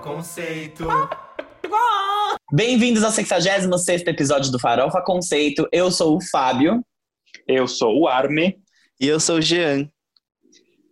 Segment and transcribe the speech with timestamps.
[0.00, 0.86] Conceito.
[2.50, 5.68] Bem-vindos ao 66 episódio do Farofa Conceito.
[5.70, 6.82] Eu sou o Fábio.
[7.46, 8.58] Eu sou o Arme.
[8.98, 9.90] E eu sou o Jean.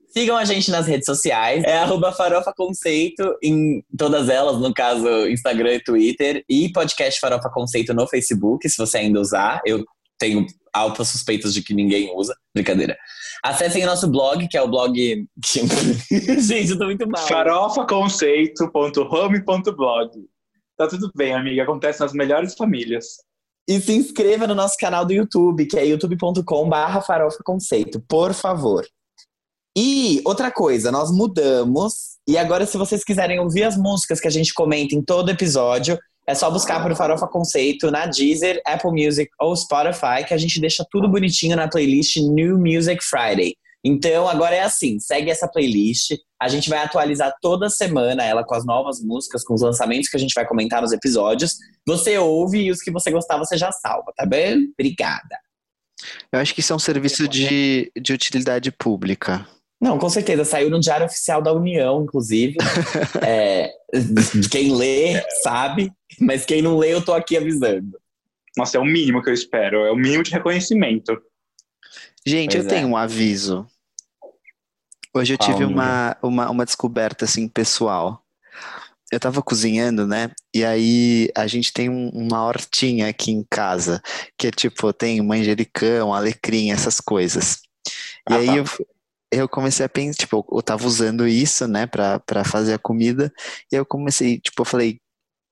[0.08, 1.64] Sigam a gente nas redes sociais.
[1.64, 6.44] É arroba Farofa Conceito em todas elas, no caso, Instagram e Twitter.
[6.48, 9.62] E podcast Farofa Conceito no Facebook, se você ainda usar.
[9.64, 9.84] Eu
[10.18, 12.36] tenho altas suspeitas de que ninguém usa.
[12.54, 12.96] Brincadeira.
[13.42, 14.94] Acessem o nosso blog, que é o blog.
[16.40, 17.26] gente, eu tô muito mal.
[17.26, 20.10] farofaconceito.home.blog.
[20.76, 21.62] Tá tudo bem, amiga.
[21.62, 23.18] Acontece nas melhores famílias.
[23.68, 28.86] E se inscreva no nosso canal do YouTube, que é youtube.com/barra Farofa Conceito, por favor.
[29.76, 32.16] E outra coisa, nós mudamos.
[32.26, 35.98] E agora, se vocês quiserem ouvir as músicas que a gente comenta em todo episódio,
[36.28, 40.60] é só buscar por Farofa Conceito na Deezer, Apple Music ou Spotify, que a gente
[40.60, 43.56] deixa tudo bonitinho na playlist New Music Friday.
[43.82, 46.14] Então, agora é assim, segue essa playlist.
[46.38, 50.18] A gente vai atualizar toda semana ela com as novas músicas, com os lançamentos que
[50.18, 51.54] a gente vai comentar nos episódios.
[51.86, 54.68] Você ouve e os que você gostar você já salva, tá bem?
[54.78, 55.38] Obrigada.
[56.30, 59.46] Eu acho que isso é um serviço de, de utilidade pública.
[59.80, 60.44] Não, com certeza.
[60.44, 62.56] Saiu no Diário Oficial da União, inclusive.
[63.26, 63.70] é,
[64.50, 67.96] quem lê sabe, mas quem não lê, eu tô aqui avisando.
[68.56, 69.84] Nossa, é o mínimo que eu espero.
[69.84, 71.16] É o mínimo de reconhecimento.
[72.26, 72.74] Gente, Pois eu é.
[72.74, 73.66] tenho um aviso.
[75.14, 78.22] Hoje eu Qual, tive uma, uma, uma descoberta, assim, pessoal.
[79.10, 80.30] Eu tava cozinhando, né?
[80.54, 84.02] E aí a gente tem um- uma hortinha aqui em casa,
[84.36, 87.60] que é tipo, tem manjericão, alecrim, essas coisas.
[88.28, 88.56] E Ah, aí tá.
[88.56, 88.64] eu,
[89.30, 93.32] eu comecei a pensar, tipo, eu tava usando isso, né, pra, pra fazer a comida,
[93.70, 95.00] e eu comecei, tipo, eu falei,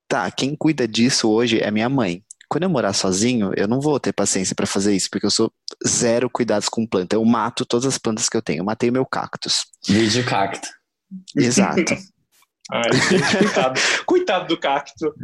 [0.08, 2.22] tá, quem cuida disso hoje é minha mãe.
[2.48, 5.52] Quando eu morar sozinho, eu não vou ter paciência pra fazer isso, porque eu sou
[5.86, 7.16] zero cuidados com planta.
[7.16, 8.60] Eu mato todas as plantas que eu tenho.
[8.60, 9.66] Eu matei o meu cactus.
[9.86, 10.68] Vídeo cacto.
[11.36, 11.82] Exato.
[12.70, 13.80] Ai, gente, coitado.
[14.06, 15.14] coitado do cacto.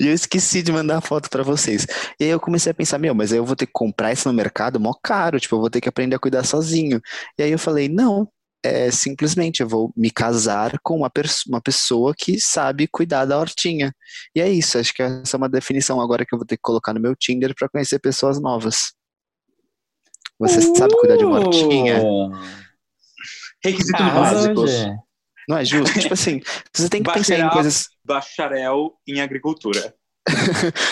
[0.00, 1.86] E eu esqueci de mandar a foto pra vocês.
[2.18, 4.26] E aí eu comecei a pensar, meu, mas aí eu vou ter que comprar isso
[4.26, 7.00] no mercado, mó caro, tipo, eu vou ter que aprender a cuidar sozinho.
[7.38, 8.26] E aí eu falei, não,
[8.64, 11.10] é simplesmente eu vou me casar com uma,
[11.48, 13.92] uma pessoa que sabe cuidar da hortinha.
[14.34, 16.62] E é isso, acho que essa é uma definição agora que eu vou ter que
[16.62, 18.92] colocar no meu Tinder pra conhecer pessoas novas.
[20.38, 22.02] Você sabe cuidar de uma hortinha?
[22.02, 22.30] Uh,
[23.62, 25.09] Requisito arrasou, básico.
[25.50, 25.98] Não é justo?
[25.98, 26.40] tipo assim,
[26.72, 27.50] você tem que pensar em Bacharel.
[27.50, 29.92] coisas Bacharel em agricultura.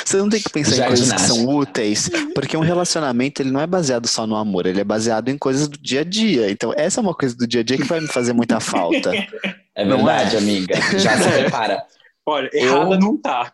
[0.04, 3.60] Você não tem que pensar em coisas que são úteis, porque um relacionamento ele não
[3.60, 6.50] é baseado só no amor, ele é baseado em coisas do dia a dia.
[6.50, 9.12] Então, essa é uma coisa do dia a dia que vai me fazer muita falta.
[9.76, 10.38] É Não verdade, é?
[10.40, 10.74] amiga.
[10.98, 11.84] Já se prepara.
[12.26, 13.52] Olha, Eu- errada não tá.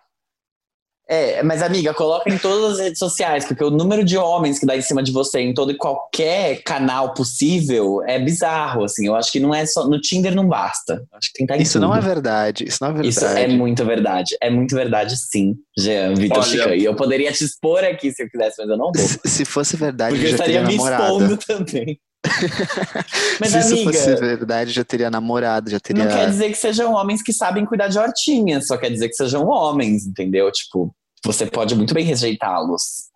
[1.07, 4.65] É, mas amiga, coloca em todas as redes sociais, porque o número de homens que
[4.65, 9.07] dá em cima de você em todo e qualquer canal possível é bizarro, assim.
[9.07, 9.87] Eu acho que não é só.
[9.87, 10.95] No Tinder não basta.
[10.95, 12.07] Eu Acho que tem que estar em Isso não é tudo.
[12.07, 13.09] verdade, isso não é verdade.
[13.11, 14.37] Isso é muito verdade.
[14.41, 16.75] É muito verdade, sim, Jean, Vitor Olha- Chican.
[16.75, 19.07] E eu poderia te expor aqui se eu quisesse, mas eu não vou.
[19.07, 21.33] Se, se fosse verdade, Porque eu eu já teria estaria me namorado.
[21.35, 22.01] expondo também.
[23.41, 26.05] Mas, se isso amiga, fosse verdade, já teria namorado, já teria.
[26.05, 29.15] não quer dizer que sejam homens que sabem cuidar de hortinhas, só quer dizer que
[29.15, 30.51] sejam homens, entendeu?
[30.51, 33.11] Tipo, você pode muito bem rejeitá-los.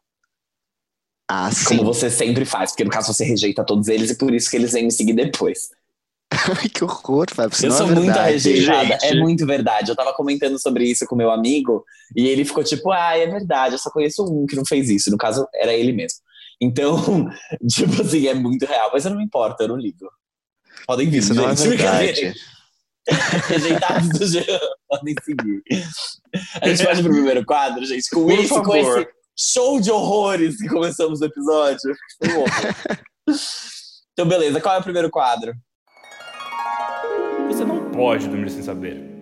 [1.31, 1.77] Ah, sim.
[1.77, 4.57] Como você sempre faz, porque no caso você rejeita todos eles e por isso que
[4.57, 5.69] eles vêm me seguir depois.
[6.73, 7.55] que horror, Fábio.
[7.55, 8.33] Isso eu não sou é muito verdade.
[8.33, 9.05] rejeitada, gente.
[9.05, 9.91] é muito verdade.
[9.91, 11.85] Eu tava comentando sobre isso com meu amigo
[12.17, 15.11] e ele ficou tipo, ah, é verdade, eu só conheço um que não fez isso.
[15.11, 16.19] No caso, era ele mesmo.
[16.61, 17.27] Então,
[17.71, 20.11] tipo assim, é muito real, mas eu não me importo, eu não ligo.
[20.87, 22.35] Podem vir, Isso não é verdade.
[23.47, 25.63] Rejeitados do Jean, podem seguir.
[26.61, 29.01] A gente pode ir pro primeiro quadro, gente, com Por esse, com favor.
[29.01, 29.09] esse
[29.55, 31.95] show de horrores que começamos o episódio.
[34.13, 35.55] Então, beleza, qual é o primeiro quadro?
[37.49, 39.18] Você não pode dormir sem saber.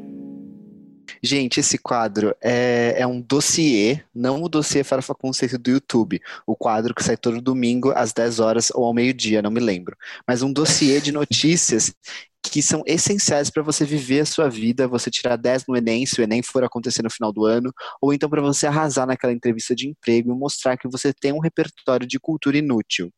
[1.26, 6.54] Gente, esse quadro é, é um dossiê, não o dossiê Farofa Conceito do YouTube, o
[6.54, 9.97] quadro que sai todo domingo às 10 horas ou ao meio-dia, não me lembro.
[10.24, 11.92] Mas um dossiê de notícias
[12.41, 16.21] que são essenciais para você viver a sua vida, você tirar 10 no Enem, se
[16.21, 19.74] o Enem for acontecer no final do ano, ou então para você arrasar naquela entrevista
[19.74, 23.10] de emprego e mostrar que você tem um repertório de cultura inútil.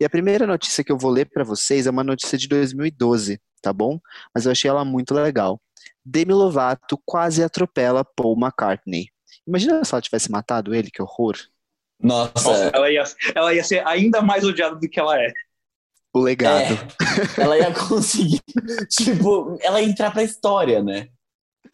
[0.00, 3.38] E a primeira notícia que eu vou ler para vocês é uma notícia de 2012,
[3.60, 4.00] tá bom?
[4.34, 5.60] Mas eu achei ela muito legal.
[6.04, 9.08] Demi Lovato quase atropela Paul McCartney.
[9.46, 11.36] Imagina se ela tivesse matado ele, que horror.
[12.00, 13.04] Nossa, Nossa, ela, ia,
[13.34, 15.32] ela ia ser ainda mais odiada do que ela é.
[16.12, 16.74] O legado.
[16.74, 18.40] É, ela ia conseguir,
[18.90, 21.08] tipo, ela ia entrar pra história, né?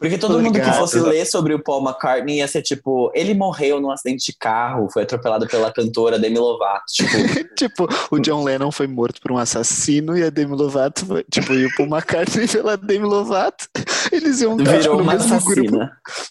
[0.03, 0.79] Porque todo mundo que Obrigado.
[0.79, 4.89] fosse ler sobre o Paul McCartney ia ser tipo, ele morreu num acidente de carro,
[4.93, 6.83] foi atropelado pela cantora Demi Lovato.
[6.93, 7.13] Tipo,
[7.57, 11.53] Tipo, o John Lennon foi morto por um assassino e a Demi Lovato foi, tipo,
[11.53, 13.69] e o Paul McCartney pela Demi Lovato.
[14.11, 15.79] Eles iam estar virou no mesmo grupo,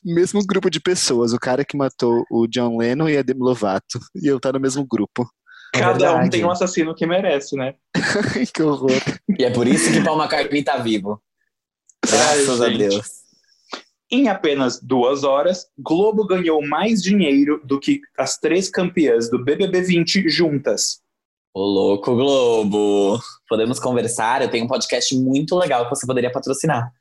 [0.03, 1.31] mesmo grupo de pessoas.
[1.31, 4.00] O cara que matou o John Lennon e a Demi Lovato.
[4.15, 5.25] E eu estar no mesmo grupo.
[5.73, 6.29] É Cada um verdade.
[6.31, 7.75] tem um assassino que merece, né?
[8.53, 8.91] que horror.
[9.39, 11.21] E é por isso que Paul McCartney tá vivo.
[12.06, 12.89] Graças Ai, a gente.
[12.89, 13.20] Deus.
[14.13, 19.83] Em apenas duas horas, Globo ganhou mais dinheiro do que as três campeãs do BBB
[19.83, 20.99] 20 juntas.
[21.53, 23.17] Ô louco Globo.
[23.47, 24.41] Podemos conversar?
[24.41, 26.91] Eu tenho um podcast muito legal que você poderia patrocinar.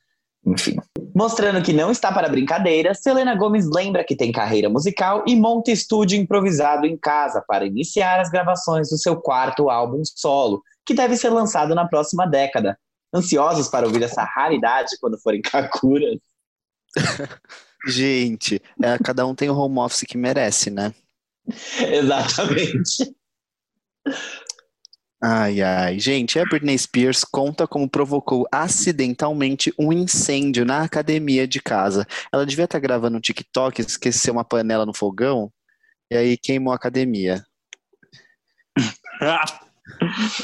[0.46, 0.76] Enfim.
[1.12, 5.72] Mostrando que não está para brincadeira, Selena Gomes lembra que tem carreira musical e monta
[5.72, 11.16] estúdio improvisado em casa para iniciar as gravações do seu quarto álbum solo, que deve
[11.16, 12.78] ser lançado na próxima década.
[13.12, 16.20] Ansiosos para ouvir essa raridade quando forem Kakuras?
[17.86, 20.92] Gente, é, cada um tem o home office que merece, né?
[21.80, 23.14] Exatamente.
[25.22, 25.98] Ai, ai.
[25.98, 32.06] Gente, a Britney Spears conta como provocou acidentalmente um incêndio na academia de casa.
[32.32, 35.52] Ela devia estar gravando um TikTok, esqueceu uma panela no fogão,
[36.10, 37.44] e aí queimou a academia.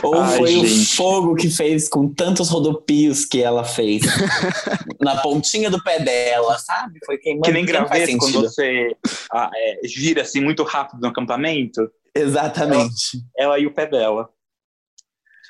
[0.03, 0.94] Ou Ai, foi o gente.
[0.97, 4.03] fogo que fez com tantos rodopios que ela fez
[5.00, 6.99] na pontinha do pé dela, sabe?
[7.05, 7.44] Foi queimando.
[7.44, 7.87] que nem não
[8.19, 8.94] quando você
[9.32, 11.91] ah, é, gira assim muito rápido no acampamento.
[12.14, 13.23] Exatamente.
[13.37, 14.29] Ela e o pé dela.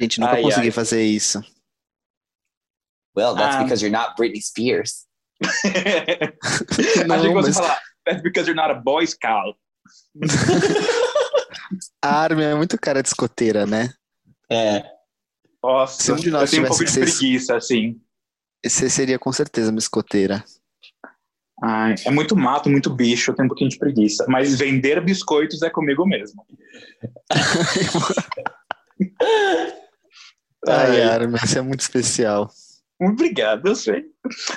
[0.01, 0.71] Gente, nunca Ai, consegui ai.
[0.73, 1.41] fazer isso.
[3.17, 3.63] Well, that's Ah.
[3.63, 5.07] because you're not Britney Spears.
[5.43, 9.57] Achei que você mas- falar, that's because you're not a boy scout.
[12.03, 13.93] A Armin é muito cara de escoteira, né?
[14.51, 14.85] É.
[15.63, 18.01] Nossa, Se um de nós eu tenho um pouco de tivesse que ser- preguiça, assim.
[18.65, 20.45] Você seria com certeza uma escoteira.
[21.63, 24.27] Ai, é muito mato, muito bicho, eu tenho um pouquinho de preguiça.
[24.29, 26.45] Mas vender biscoitos é comigo mesmo.
[30.69, 31.03] Ai, Ai.
[31.03, 32.51] Armin, isso é muito especial.
[33.01, 34.05] Obrigado, eu sei.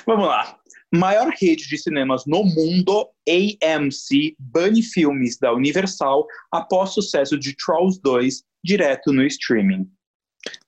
[0.06, 0.58] Vamos lá.
[0.92, 8.00] Maior rede de cinemas no mundo, AMC, bane filmes da Universal após sucesso de Trolls
[8.02, 9.88] 2 direto no streaming.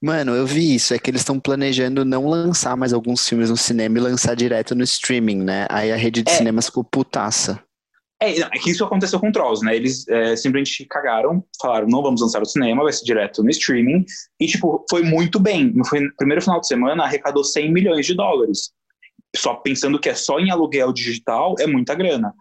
[0.00, 0.94] Mano, eu vi isso.
[0.94, 4.74] É que eles estão planejando não lançar mais alguns filmes no cinema e lançar direto
[4.74, 5.66] no streaming, né?
[5.70, 6.34] Aí a rede de É.
[6.36, 7.62] cinemas ficou putaça.
[8.20, 9.75] É, não, é que isso aconteceu com Trolls, né?
[9.75, 14.04] Eles é, simplesmente cagaram, falaram, não vamos lançar no cinema, vai ser direto no streaming.
[14.38, 15.72] E, tipo, foi muito bem.
[15.72, 15.82] No
[16.16, 18.70] primeiro final de semana, arrecadou 100 milhões de dólares.
[19.34, 22.34] Só pensando que é só em aluguel digital, é muita grana.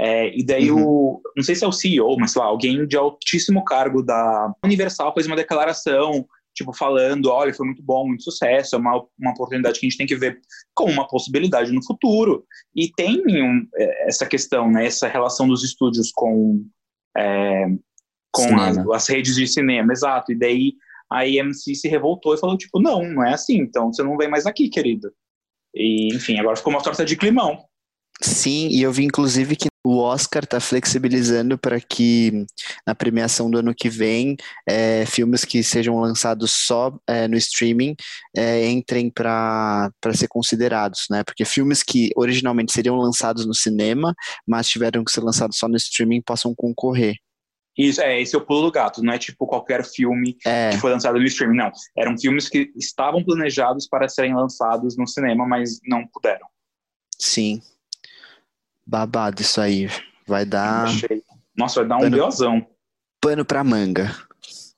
[0.00, 2.96] É, e daí o, não sei se é o CEO, mas sei lá, alguém de
[2.96, 8.74] altíssimo cargo da Universal fez uma declaração, tipo, falando, olha, foi muito bom, muito sucesso,
[8.74, 10.40] é uma, uma oportunidade que a gente tem que ver
[10.74, 12.44] como uma possibilidade no futuro.
[12.74, 16.64] E tem um, é, essa questão, né, essa relação dos estúdios com,
[17.16, 17.66] é,
[18.32, 20.32] com as, as redes de cinema, exato.
[20.32, 20.74] E daí
[21.10, 24.28] a AMC se revoltou e falou, tipo, não, não é assim, então você não vem
[24.28, 25.12] mais aqui, querido.
[25.74, 27.64] E, enfim, agora ficou uma torta de climão.
[28.20, 32.46] Sim, e eu vi inclusive que o Oscar tá flexibilizando para que
[32.86, 37.96] na premiação do ano que vem é, filmes que sejam lançados só é, no streaming
[38.36, 41.24] é, entrem para ser considerados, né?
[41.24, 44.14] Porque filmes que originalmente seriam lançados no cinema,
[44.46, 47.16] mas tiveram que ser lançados só no streaming, possam concorrer.
[47.76, 50.78] Isso, é, esse é o pulo do gato, não é tipo qualquer filme É, que
[50.78, 51.72] foi lançado no streaming, não.
[51.96, 56.46] Eram filmes que estavam planejados para serem lançados no cinema, mas não puderam.
[57.18, 57.62] sim.
[58.84, 59.88] Babado isso aí.
[60.26, 61.22] Vai dar Achei.
[61.56, 62.66] Nossa, vai dar um biozão.
[63.20, 64.14] pano pra manga.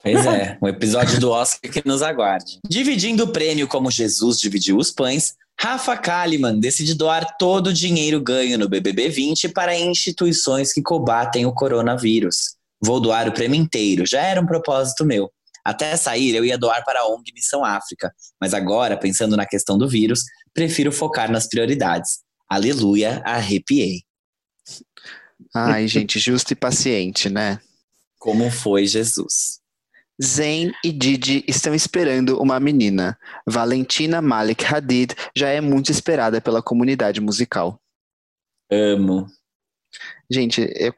[0.03, 2.61] Pois é, um episódio do Oscar que nos aguarde.
[2.69, 8.21] Dividindo o prêmio como Jesus dividiu os pães, Rafa Kalimann decide doar todo o dinheiro
[8.21, 12.57] ganho no BBB 20 para instituições que combatem o coronavírus.
[12.83, 15.31] Vou doar o prêmio inteiro, já era um propósito meu.
[15.64, 19.78] Até sair, eu ia doar para a ONG Missão África, mas agora, pensando na questão
[19.78, 20.21] do vírus,
[20.52, 22.21] prefiro focar nas prioridades.
[22.49, 24.02] Aleluia, arrepiei.
[25.54, 27.61] Ai, gente, justo e paciente, né?
[28.19, 29.61] Como foi Jesus?
[30.23, 33.19] Zayn e Didi estão esperando uma menina.
[33.47, 37.81] Valentina Malik Hadid já é muito esperada pela comunidade musical.
[38.71, 39.26] Amo.
[40.31, 40.93] Gente, eu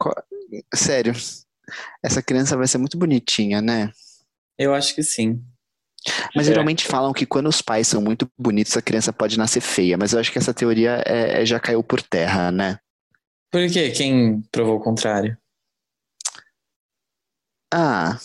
[0.73, 1.13] sério,
[2.03, 3.91] essa criança vai ser muito bonitinha, né?
[4.57, 5.41] Eu acho que sim.
[6.35, 6.51] Mas É.
[6.51, 9.97] geralmente falam que quando os pais são muito bonitos, a criança pode nascer feia.
[9.97, 12.79] Mas eu acho que essa teoria é- é- já caiu por terra, né?
[13.51, 13.91] Por quê?
[13.91, 15.37] Quem provou o contrário?
[17.73, 18.17] Ah,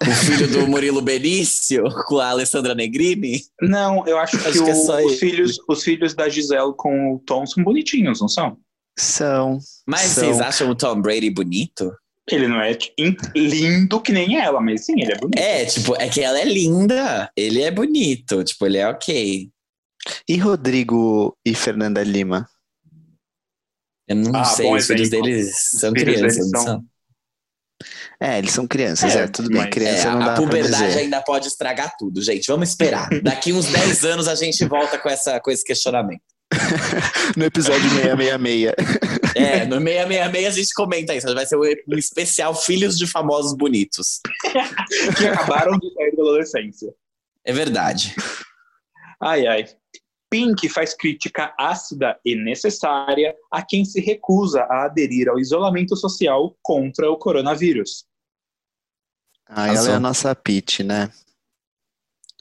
[0.00, 3.40] O filho do Murilo Benício com a Alessandra Negrini?
[3.60, 7.14] Não, eu acho, Acho que, que é o- os, filhos, os filhos da Gisele com
[7.14, 8.58] o Tom são bonitinhos, não são?
[8.98, 9.58] São.
[9.86, 10.24] Mas São.
[10.24, 11.92] vocês acham o Tom Brady bonito?
[12.30, 15.38] Ele não é tipo, in- lindo que nem ela, mas sim, ele é bonito.
[15.38, 17.30] É, tipo, é que ela é linda.
[17.36, 18.44] Ele é bonito.
[18.44, 19.48] Tipo, ele é ok.
[20.28, 22.48] E Rodrigo e Fernanda Lima?
[24.06, 26.84] Eu não Ah, sei, bom os filhos deles são filhos crianças, deles não são- são?
[28.20, 29.70] É, eles são crianças, É, é, tudo bem.
[29.70, 30.98] Criança É, não dá a puberdade dizer.
[31.00, 32.46] ainda pode estragar tudo, gente.
[32.48, 33.08] Vamos esperar.
[33.22, 36.22] Daqui uns 10 anos a gente volta com, essa, com esse questionamento.
[37.36, 38.72] No episódio 666.
[39.34, 41.34] É, no 666 a gente comenta isso.
[41.34, 44.20] Vai ser um especial Filhos de Famosos Bonitos.
[45.18, 46.94] Que acabaram de sair da adolescência.
[47.44, 48.14] É verdade.
[49.20, 49.64] Ai, ai.
[50.30, 56.56] Pink faz crítica ácida e necessária a quem se recusa a aderir ao isolamento social
[56.62, 58.04] contra o coronavírus.
[59.46, 61.10] Ah, ela é a nossa Peach, né?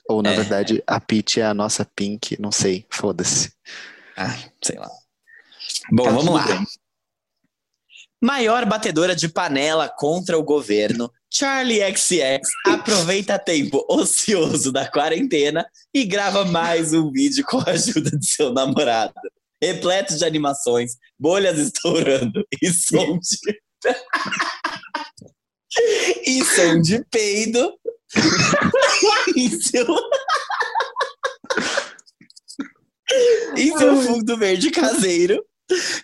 [0.09, 0.35] Ou, na É.
[0.35, 3.53] verdade, a Peach é a nossa Pink, não sei, foda-se.
[4.17, 4.89] Ah, sei lá.
[5.91, 6.45] Bom, Tá vamos lá.
[6.45, 6.65] bem.
[8.19, 16.03] Maior batedora de panela contra o governo, Charlie XX aproveita tempo ocioso da quarentena e
[16.03, 19.13] grava mais um vídeo com a ajuda de seu namorado.
[19.61, 23.61] Repleto de animações, bolhas estourando e som de.
[26.25, 27.71] e som de peido.
[29.37, 29.85] em seu.
[33.57, 35.43] Em seu fundo verde caseiro.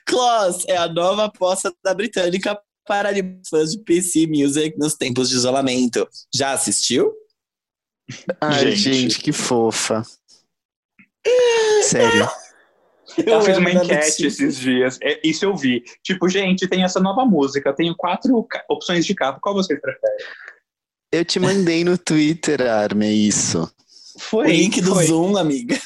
[0.06, 3.10] Klaus é a nova aposta da britânica para
[3.50, 6.08] fãs de PC Music nos tempos de isolamento.
[6.34, 7.14] Já assistiu?
[8.42, 8.94] Ai, Gente.
[8.94, 10.04] gente, que fofa.
[11.84, 12.30] Sério.
[13.26, 14.98] Ela fez uma amo a enquete esses dias.
[15.02, 15.84] É, isso eu vi.
[16.04, 17.74] Tipo, gente, tem essa nova música.
[17.74, 19.40] Tenho quatro opções de capa.
[19.42, 20.24] Qual você prefere?
[21.12, 23.72] Eu te mandei no Twitter, Armin, isso.
[24.20, 24.48] Foi.
[24.48, 25.06] o link do foi.
[25.06, 25.80] Zoom, amiga.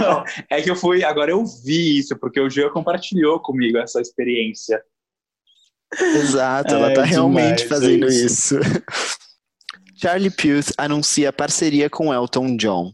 [0.00, 1.04] Não, é que eu fui.
[1.04, 4.82] Agora eu vi isso, porque o Jean compartilhou comigo essa experiência.
[5.98, 8.56] Exato, ela Ai, tá realmente demais, fazendo é isso.
[9.96, 12.92] Charlie Puth anuncia parceria com Elton John.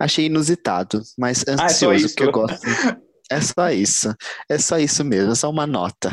[0.00, 2.14] Achei inusitado, mas Ah, é ansioso, isso?
[2.14, 2.66] porque eu gosto.
[3.30, 4.14] É só isso.
[4.48, 6.08] É só isso mesmo, é só uma nota.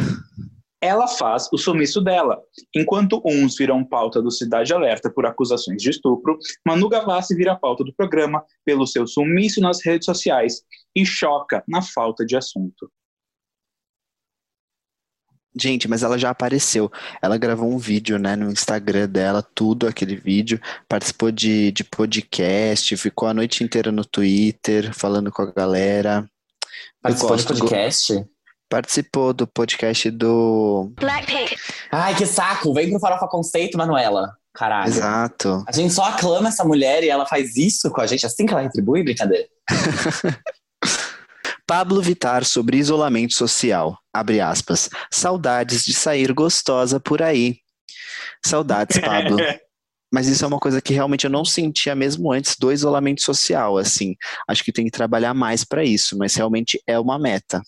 [0.81, 2.41] Ela faz o sumiço dela.
[2.75, 7.83] Enquanto uns viram pauta do Cidade Alerta por acusações de estupro, Manu Gavassi vira pauta
[7.83, 10.61] do programa pelo seu sumiço nas redes sociais
[10.95, 12.89] e choca na falta de assunto.
[15.57, 16.91] Gente, mas ela já apareceu.
[17.21, 20.59] Ela gravou um vídeo, né, no Instagram dela, tudo aquele vídeo.
[20.87, 26.29] Participou de, de podcast, ficou a noite inteira no Twitter, falando com a galera.
[27.01, 28.25] Participou de podcast?
[28.69, 30.91] Participou do podcast do.
[31.91, 32.73] Ai, que saco.
[32.73, 34.35] Vem pro Farofa Conceito, Manuela.
[34.53, 34.87] Caralho.
[34.87, 35.63] Exato.
[35.67, 38.53] A gente só aclama essa mulher e ela faz isso com a gente assim que
[38.53, 39.47] ela retribui, brincadeira.
[41.67, 43.97] Pablo Vittar sobre isolamento social.
[44.13, 44.89] Abre aspas.
[45.11, 47.57] Saudades de sair gostosa por aí.
[48.45, 49.37] Saudades, Pablo.
[50.13, 53.77] Mas isso é uma coisa que realmente eu não sentia mesmo antes do isolamento social,
[53.77, 54.15] assim.
[54.47, 57.61] Acho que tem que trabalhar mais para isso, mas realmente é uma meta.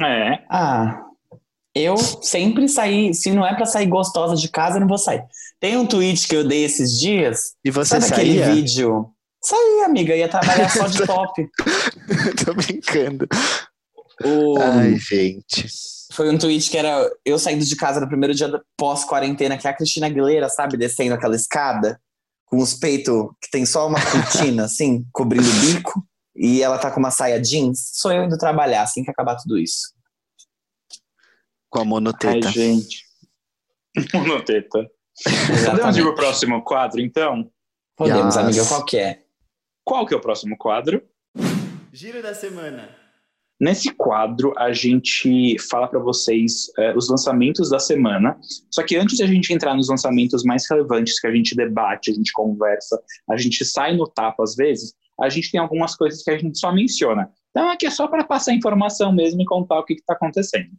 [0.00, 0.42] É.
[0.50, 1.02] Ah,
[1.74, 3.12] eu sempre saí.
[3.14, 5.22] Se não é pra sair gostosa de casa, eu não vou sair.
[5.60, 7.54] Tem um tweet que eu dei esses dias.
[7.64, 8.54] E você Sabe aquele saía?
[8.54, 9.10] vídeo?
[9.44, 11.48] Saí, amiga, ia trabalhar só de top.
[12.44, 13.26] Tô brincando.
[14.24, 15.66] O- Ai, gente.
[16.12, 19.70] Foi um tweet que era eu saindo de casa no primeiro dia pós-quarentena, que é
[19.70, 22.00] a Cristina Aguilera, sabe, descendo aquela escada,
[22.46, 26.04] com os peitos que tem só uma cortina, assim, cobrindo o bico,
[26.42, 27.90] e ela tá com uma saia jeans.
[27.92, 29.94] Sou eu indo trabalhar assim que acabar tudo isso.
[31.68, 32.48] Com a Ai, monoteta.
[32.50, 33.04] gente.
[34.14, 34.88] Monoteta.
[35.70, 37.50] Podemos ir pro próximo quadro, então?
[37.96, 38.44] Podemos, Yes.
[38.44, 39.22] amiga, qual que é?
[39.84, 41.02] Qual que é o próximo quadro?
[41.92, 42.88] Giro da semana.
[43.60, 48.38] Nesse quadro, a gente fala para vocês é, os lançamentos da semana.
[48.70, 52.10] Só que antes de a gente entrar nos lançamentos mais relevantes que a gente debate,
[52.10, 56.22] a gente conversa, a gente sai no tapa às vezes, a gente tem algumas coisas
[56.22, 57.30] que a gente só menciona.
[57.50, 60.70] Então aqui é só para passar informação mesmo e contar o que está acontecendo.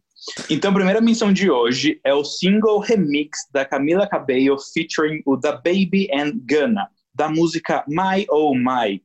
[0.48, 5.36] Então a primeira menção de hoje é o single remix da Camila Cabello featuring o
[5.36, 9.02] Da Baby and Gunna, da música My Oh My.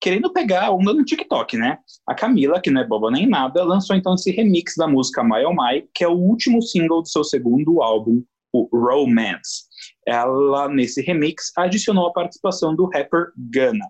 [0.00, 1.78] Querendo pegar a onda no TikTok, né?
[2.06, 5.44] A Camila, que não é boba nem nada, lançou então esse remix da música My
[5.44, 9.64] Oh My, que é o último single do seu segundo álbum, o Romance.
[10.06, 13.86] Ela, nesse remix, adicionou a participação do rapper Gunna.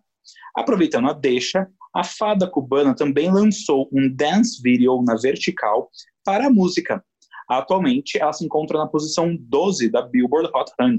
[0.57, 5.91] Aproveitando a deixa, a fada cubana também lançou um dance video na vertical
[6.25, 7.05] para a música.
[7.49, 10.99] Atualmente, ela se encontra na posição 12 da Billboard Hot 100.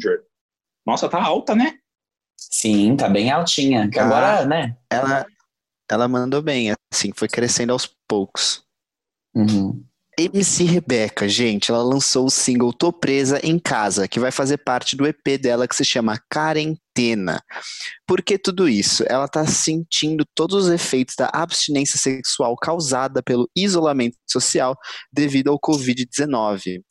[0.86, 1.78] Nossa, tá alta, né?
[2.40, 3.90] Sim, tá bem altinha.
[3.90, 4.06] Que Ah.
[4.06, 4.76] agora, né?
[4.90, 5.26] Ela,
[5.92, 8.64] ela mandou bem, assim, foi crescendo aos poucos.
[9.36, 9.84] Uhum.
[10.18, 14.98] MC Rebeca, gente, ela lançou o single Tô Presa em Casa, que vai fazer parte
[14.98, 16.22] do EP dela que se chama
[17.00, 17.42] Quarentena.
[18.06, 19.04] Por que tudo isso?
[19.08, 24.76] Ela tá sentindo todos os efeitos da abstinência sexual causada pelo isolamento social
[25.12, 26.82] devido ao Covid-19,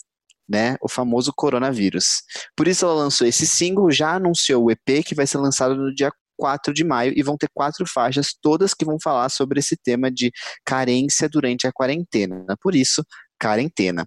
[0.48, 0.76] né?
[0.82, 2.22] O famoso coronavírus.
[2.56, 5.94] Por isso ela lançou esse single, já anunciou o EP que vai ser lançado no
[5.94, 9.76] dia 4 de maio e vão ter quatro faixas, todas que vão falar sobre esse
[9.76, 10.30] tema de
[10.64, 12.56] carência durante a quarentena.
[12.62, 13.04] Por isso,
[13.40, 14.06] quarentena.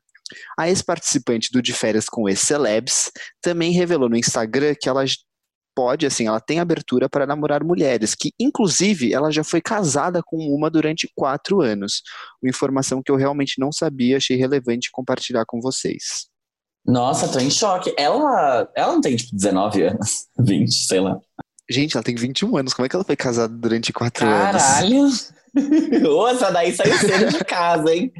[0.58, 5.04] A ex-participante do De Férias com Ex-Celebs também revelou no Instagram que ela
[5.76, 10.38] pode, assim, ela tem abertura para namorar mulheres, que inclusive ela já foi casada com
[10.38, 12.02] uma durante quatro anos.
[12.42, 16.28] Uma informação que eu realmente não sabia, achei relevante compartilhar com vocês.
[16.86, 17.94] Nossa, tô em choque.
[17.98, 21.20] Ela, ela não tem, tipo, 19 anos, 20, sei lá.
[21.70, 24.62] Gente, ela tem 21 anos, como é que ela foi casada durante quatro anos?
[24.62, 25.10] Caralho!
[26.10, 28.12] Ô, essa daí saiu cedo de casa, hein?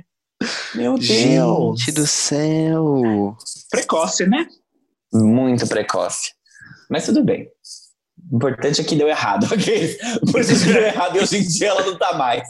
[0.74, 1.80] Meu Deus!
[1.80, 3.36] Gente do céu!
[3.70, 4.48] Precoce, né?
[5.14, 6.32] Muito precoce.
[6.92, 7.50] Mas tudo bem.
[8.30, 9.46] O importante é que deu errado.
[9.52, 9.98] ok?
[10.22, 12.44] O importante é que deu errado e hoje em dia ela não tá mais.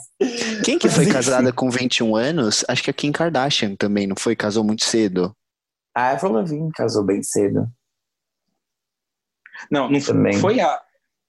[0.64, 2.64] Quem que foi casada com 21 anos?
[2.68, 4.34] Acho que a Kim Kardashian também, não foi?
[4.34, 5.34] Casou muito cedo.
[5.94, 7.70] A Avril Lavigne casou bem cedo.
[9.70, 10.32] Não, não foi, Também.
[10.34, 10.80] foi a.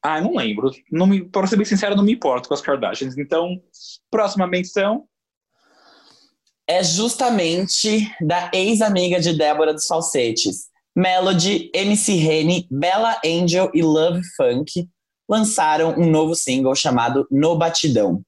[0.02, 0.72] Ah, não lembro.
[0.92, 3.18] Não me, pra ser bem sincero, não me importo com as Kardashians.
[3.18, 3.62] Então,
[4.10, 5.06] próxima menção.
[6.66, 10.70] É justamente da ex-amiga de Débora dos Falsetes.
[10.96, 14.88] Melody, MC Rene, Bella Angel e Love Funk
[15.28, 18.22] lançaram um novo single chamado No Batidão.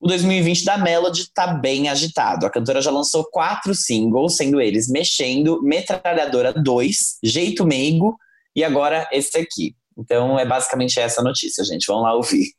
[0.00, 2.44] O 2020 da Melody tá bem agitado.
[2.44, 8.16] A cantora já lançou quatro singles, sendo eles Mexendo, Metralhadora 2, Jeito Meigo
[8.56, 9.76] e agora esse aqui.
[9.96, 11.86] Então é basicamente essa notícia, gente.
[11.86, 12.52] Vamos lá ouvir.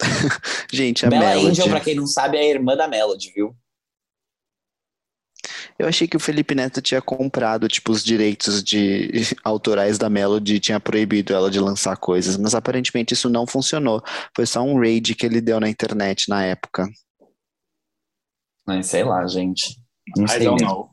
[0.72, 1.46] Gente, a Bella Melody.
[1.48, 3.56] Angel, pra quem não sabe, é a irmã da Melody, viu?
[5.78, 9.10] Eu achei que o Felipe Neto tinha comprado, tipo, os direitos de
[9.44, 14.02] autorais da Melody e tinha proibido ela de lançar coisas, mas aparentemente isso não funcionou.
[14.34, 16.88] Foi só um raid que ele deu na internet na época.
[18.66, 19.80] Mas sei lá, gente.
[20.16, 20.76] Não I sei don't mesmo.
[20.76, 20.90] know.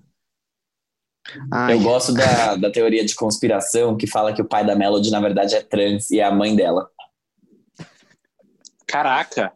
[1.51, 5.09] Ai, Eu gosto da, da teoria de conspiração que fala que o pai da Melody,
[5.09, 6.88] na verdade, é trans e é a mãe dela.
[8.86, 9.51] Caraca.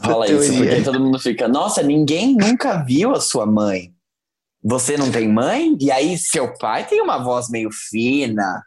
[0.00, 3.94] Rola isso, porque todo mundo fica, nossa, ninguém nunca viu a sua mãe.
[4.68, 5.76] Você não tem mãe?
[5.80, 8.62] E aí, seu pai tem uma voz meio fina.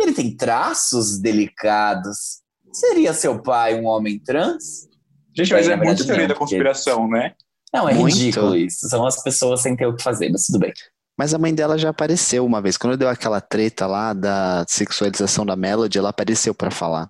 [0.00, 2.40] Ele tem traços delicados.
[2.72, 4.88] Seria seu pai um homem trans?
[5.36, 7.34] Gente, mas É, é muito verdade, teoria não, da porque- conspiração, né?
[7.72, 8.14] Não, é Muito.
[8.16, 8.88] ridículo isso.
[8.88, 10.72] São as pessoas sem ter o que fazer, mas tudo bem.
[11.18, 12.76] Mas a mãe dela já apareceu uma vez.
[12.76, 17.08] Quando deu aquela treta lá da sexualização da Melody, ela apareceu pra falar.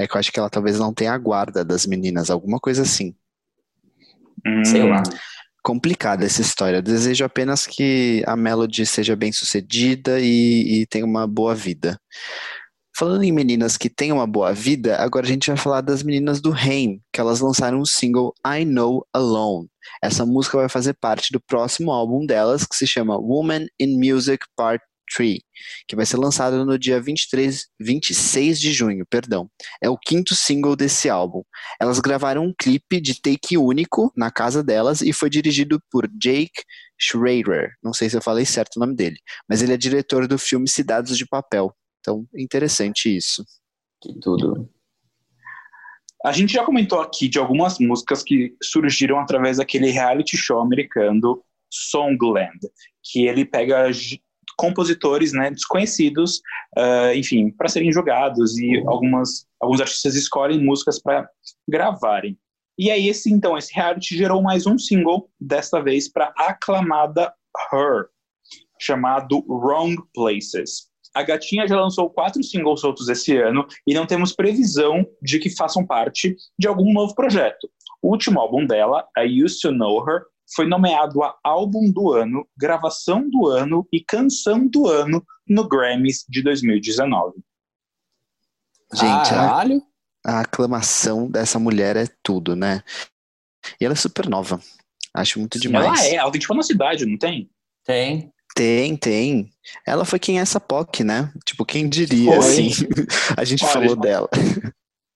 [0.00, 2.82] É que eu acho que ela talvez não tenha a guarda das meninas, alguma coisa
[2.82, 3.14] assim.
[4.64, 4.90] Sei Hum.
[4.90, 5.02] lá.
[5.62, 6.80] Complicada essa história.
[6.82, 11.98] Desejo apenas que a Melody seja bem sucedida e, e tenha uma boa vida.
[12.96, 16.40] Falando em meninas que têm uma boa vida, agora a gente vai falar das meninas
[16.40, 19.68] do Rain, que elas lançaram um single I Know Alone.
[20.02, 24.44] Essa música vai fazer parte do próximo álbum delas, que se chama Woman in Music
[24.54, 25.38] Part 3,
[25.88, 29.50] que vai ser lançado no dia 23, 26 de junho, perdão.
[29.82, 31.42] É o quinto single desse álbum.
[31.80, 36.62] Elas gravaram um clipe de take único na casa delas e foi dirigido por Jake
[36.98, 37.72] Schrader.
[37.82, 39.16] Não sei se eu falei certo o nome dele,
[39.48, 41.74] mas ele é diretor do filme Cidades de Papel.
[42.00, 43.44] Então, interessante isso.
[44.00, 44.70] Que tudo.
[46.24, 51.42] A gente já comentou aqui de algumas músicas que surgiram através daquele reality show americano
[51.70, 52.58] Songland,
[53.02, 53.90] que ele pega
[54.60, 56.42] compositores né, desconhecidos,
[56.76, 61.26] ah, enfim, para serem jogados e algumas, alguns artistas escolhem músicas para
[61.66, 62.38] gravarem.
[62.78, 67.32] E aí esse então esse reality gerou mais um single desta vez para aclamada
[67.72, 68.08] Her,
[68.78, 70.90] chamado Wrong Places.
[71.14, 75.48] A gatinha já lançou quatro singles soltos esse ano e não temos previsão de que
[75.48, 77.68] façam parte de algum novo projeto.
[78.02, 80.22] O último álbum dela, I Used to Know Her,
[80.54, 86.24] foi nomeado a Álbum do Ano, Gravação do Ano e Canção do Ano no Grammys
[86.28, 87.40] de 2019.
[88.92, 89.62] Gente, a,
[90.24, 92.82] a aclamação dessa mulher é tudo, né?
[93.80, 94.60] E ela é super nova.
[95.14, 95.86] Acho muito demais.
[95.86, 97.50] Ela é, ela tem tipo uma cidade, não tem?
[97.84, 98.32] Tem.
[98.54, 99.50] Tem, tem.
[99.86, 101.32] Ela foi quem é essa POC, né?
[101.44, 102.38] Tipo, quem diria, Foi.
[102.38, 102.70] assim?
[103.36, 104.28] A gente Olha, falou dela.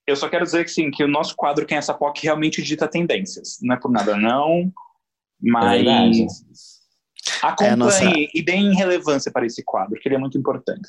[0.07, 2.61] Eu só quero dizer que sim, que o nosso quadro Quem é essa POC realmente
[2.61, 3.57] dita tendências.
[3.61, 4.71] Não é por nada não,
[5.43, 6.17] É mas
[7.41, 10.87] Acompanhe É nossa- e deem relevância para esse quadro, que ele é muito importante.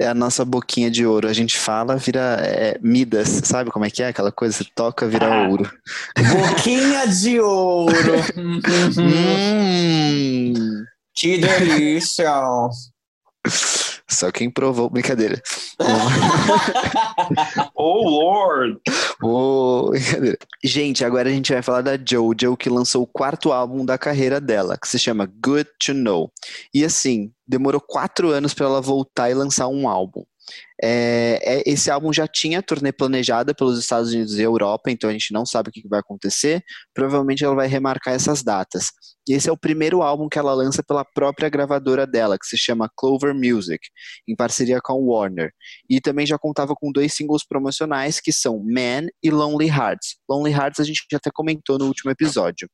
[0.00, 1.28] É a nossa boquinha de ouro.
[1.28, 4.08] A gente fala, vira é, Midas, sabe como é que é?
[4.08, 5.48] Aquela coisa, você toca, vira Ah.
[5.48, 5.70] ouro.
[6.16, 7.94] Boquinha de ouro.
[8.36, 8.60] Uhum.
[10.56, 12.32] Hum, que delícia.
[14.14, 15.40] Só quem provou, brincadeira.
[17.76, 18.80] Oh, Lord!
[19.22, 20.38] Ô, brincadeira.
[20.62, 24.40] Gente, agora a gente vai falar da Jojo, que lançou o quarto álbum da carreira
[24.40, 26.30] dela, que se chama Good to Know.
[26.72, 30.24] E assim, demorou quatro anos para ela voltar e lançar um álbum.
[30.82, 35.12] É, é- esse álbum já tinha turnê planejada pelos Estados Unidos e Europa, então a
[35.12, 36.62] gente não sabe o que vai acontecer.
[36.92, 38.90] Provavelmente ela vai remarcar essas datas.
[39.28, 42.58] E esse é o primeiro álbum que ela lança pela própria gravadora dela, que se
[42.58, 43.80] chama Clover Music,
[44.28, 45.50] em parceria com a Warner.
[45.88, 50.16] E também já contava com dois singles promocionais, que são Man e Lonely Hearts.
[50.28, 52.68] Lonely Hearts a gente já até comentou no último episódio.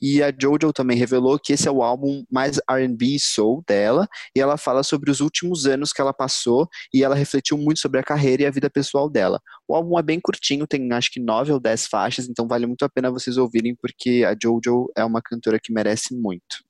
[0.00, 4.40] E a Jojo também revelou que esse é o álbum mais R&B soul dela, e
[4.40, 8.02] ela fala sobre os últimos anos que ela passou, e ela refletiu muito sobre a
[8.02, 9.40] carreira e a vida pessoal dela.
[9.66, 12.84] O álbum é bem curtinho, tem acho que nove ou dez faixas, então vale muito
[12.84, 16.64] a pena vocês ouvirem, porque a Jojo é uma cantora que merece muito.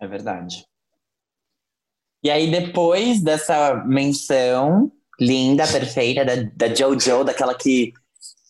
[0.00, 0.64] É verdade.
[2.22, 7.92] E aí, depois dessa menção linda, perfeita da, da Jojo, daquela que,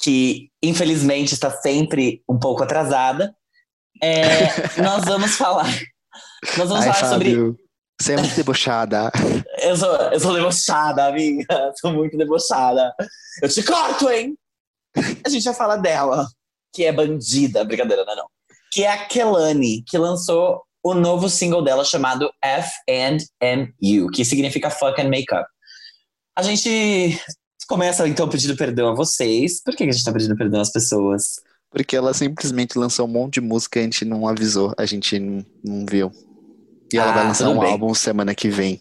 [0.00, 3.34] que infelizmente está sempre um pouco atrasada,
[4.04, 5.66] é, nós vamos falar.
[6.58, 7.30] Nós vamos Ai, falar sobre.
[7.30, 7.58] Fábio,
[8.00, 9.10] você é muito debochada.
[9.62, 11.72] Eu sou, eu sou debochada, amiga.
[11.80, 12.92] Sou muito debochada.
[13.40, 14.36] Eu te corto, hein?
[15.24, 16.28] A gente vai falar dela,
[16.72, 18.26] que é bandida, brincadeira, não é não.
[18.70, 25.00] Que é a Kelani, que lançou o novo single dela chamado F&MU, que significa Fuck
[25.00, 25.48] and Makeup.
[26.36, 27.18] A gente
[27.66, 29.62] começa então pedindo perdão a vocês.
[29.62, 31.36] Por que que a gente tá pedindo perdão às pessoas?
[31.74, 35.18] Porque ela simplesmente lançou um monte de música e a gente não avisou, a gente
[35.18, 36.12] não, não viu.
[36.92, 37.72] E ela Ah, vai lançar um bem.
[37.72, 38.80] álbum semana que vem.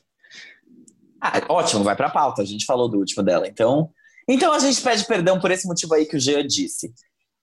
[1.19, 2.41] Ah, ótimo, vai pra pauta.
[2.43, 3.47] A gente falou do último dela.
[3.47, 3.89] Então,
[4.27, 6.93] então a gente pede perdão por esse motivo aí que o Jean disse.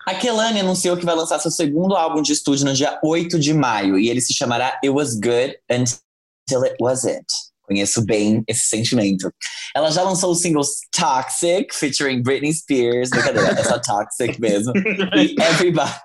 [0.07, 3.53] A Kelani anunciou que vai lançar seu segundo álbum de estúdio no dia 8 de
[3.53, 7.27] maio e ele se chamará It Was Good Until It Wasn't.
[7.71, 9.33] Conheço bem esse sentimento.
[9.77, 14.73] Ela já lançou os singles Toxic, featuring Britney Spears, brincadeira, é só Toxic mesmo,
[15.17, 16.01] e Everybody,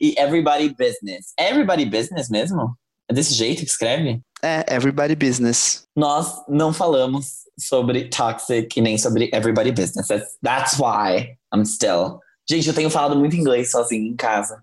[0.00, 1.32] e Everybody Business.
[1.36, 2.76] Everybody Business mesmo?
[3.10, 4.20] É desse jeito que escreve?
[4.40, 5.82] É, Everybody Business.
[5.96, 10.06] nós não falamos sobre Toxic e nem sobre Everybody Business.
[10.06, 12.20] That's, that's why I'm still.
[12.48, 14.62] Gente, eu tenho falado muito inglês sozinho em casa.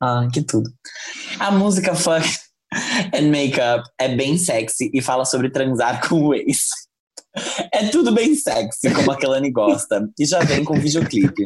[0.00, 0.70] Ah, que tudo.
[1.40, 2.45] A música Fuck
[3.14, 6.68] and Makeup é bem sexy e fala sobre transar com o ex.
[7.72, 10.08] É tudo bem sexy, como a Kelani gosta.
[10.18, 11.44] E já vem com videoclipe.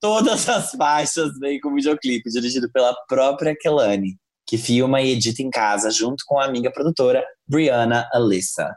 [0.00, 5.50] Todas as faixas vêm com videoclipe, dirigido pela própria Kelani, que filma e edita em
[5.50, 8.76] casa junto com a amiga produtora Brianna Alyssa.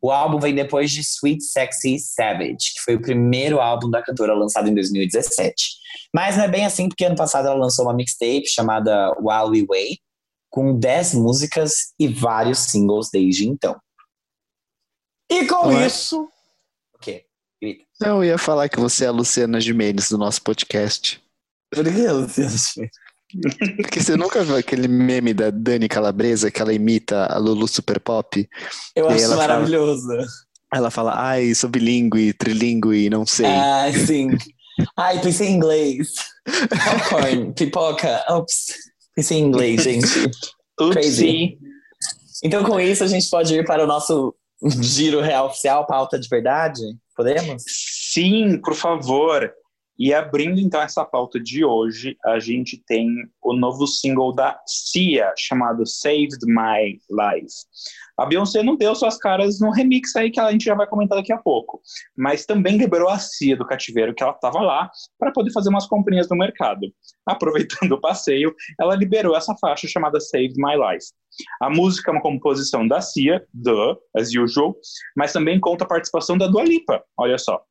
[0.00, 4.34] O álbum vem depois de Sweet Sexy Savage, que foi o primeiro álbum da cantora
[4.34, 5.54] lançado em 2017.
[6.14, 9.66] Mas não é bem assim, porque ano passado ela lançou uma mixtape chamada While We
[9.68, 9.98] Wait,
[10.54, 13.76] com 10 músicas e vários singles desde então.
[15.28, 15.86] E com Não é?
[15.88, 16.28] isso.
[16.94, 17.24] O quê?
[17.60, 17.84] Grita.
[18.00, 21.20] Eu ia falar que você é a Luciana Gimenez do nosso podcast.
[21.74, 22.52] Por que, Luciano?
[23.82, 27.98] Porque você nunca viu aquele meme da Dani Calabresa que ela imita a Lulu Super
[27.98, 28.48] Pop?
[28.94, 30.06] Eu acho ela fala- maravilhoso.
[30.72, 33.46] Ela fala, ai, sou bilíngue, trilingue, não sei.
[33.46, 34.28] Ah, sim.
[34.96, 36.10] Ai, pensei em inglês.
[36.46, 38.24] Popcorn, pipoca.
[38.28, 38.93] Ops.
[39.14, 40.06] Pensei em inglês, gente.
[40.80, 41.58] Oopsie.
[42.42, 44.34] Então, com isso, a gente pode ir para o nosso
[44.80, 46.82] giro real oficial, pauta de verdade?
[47.16, 47.62] Podemos?
[47.66, 49.52] Sim, por favor.
[49.98, 53.08] E abrindo então essa pauta de hoje, a gente tem
[53.42, 57.54] o novo single da Cia, chamado Saved My Life.
[58.18, 61.18] A Beyoncé não deu suas caras no remix aí que a gente já vai comentar
[61.18, 61.80] daqui a pouco,
[62.16, 65.86] mas também liberou a Cia do cativeiro, que ela estava lá, para poder fazer umas
[65.86, 66.86] comprinhas no mercado.
[67.26, 71.06] Aproveitando o passeio, ela liberou essa faixa chamada Saved My Life.
[71.60, 74.76] A música é uma composição da Cia, duh, as usual,
[75.16, 77.64] mas também conta a participação da Dua Lipa, olha só.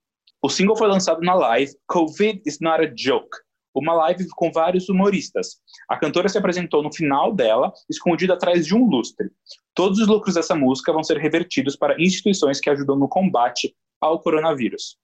[0.46, 3.30] O single foi lançado na live Covid is not a joke,
[3.74, 5.62] uma live com vários humoristas.
[5.88, 9.30] A cantora se apresentou no final dela, escondida atrás de um lustre.
[9.74, 14.20] Todos os lucros dessa música vão ser revertidos para instituições que ajudam no combate ao
[14.20, 14.98] coronavírus.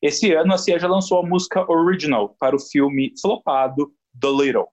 [0.00, 4.68] Esse ano, a Cia já lançou a música original para o filme flopado The Little.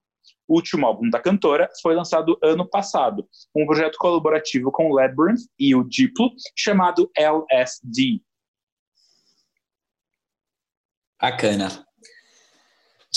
[0.48, 5.42] O último álbum da cantora foi lançado ano passado, um projeto colaborativo com o Labyrinth
[5.58, 8.22] e o Diplo, chamado LSD.
[11.20, 11.86] Bacana.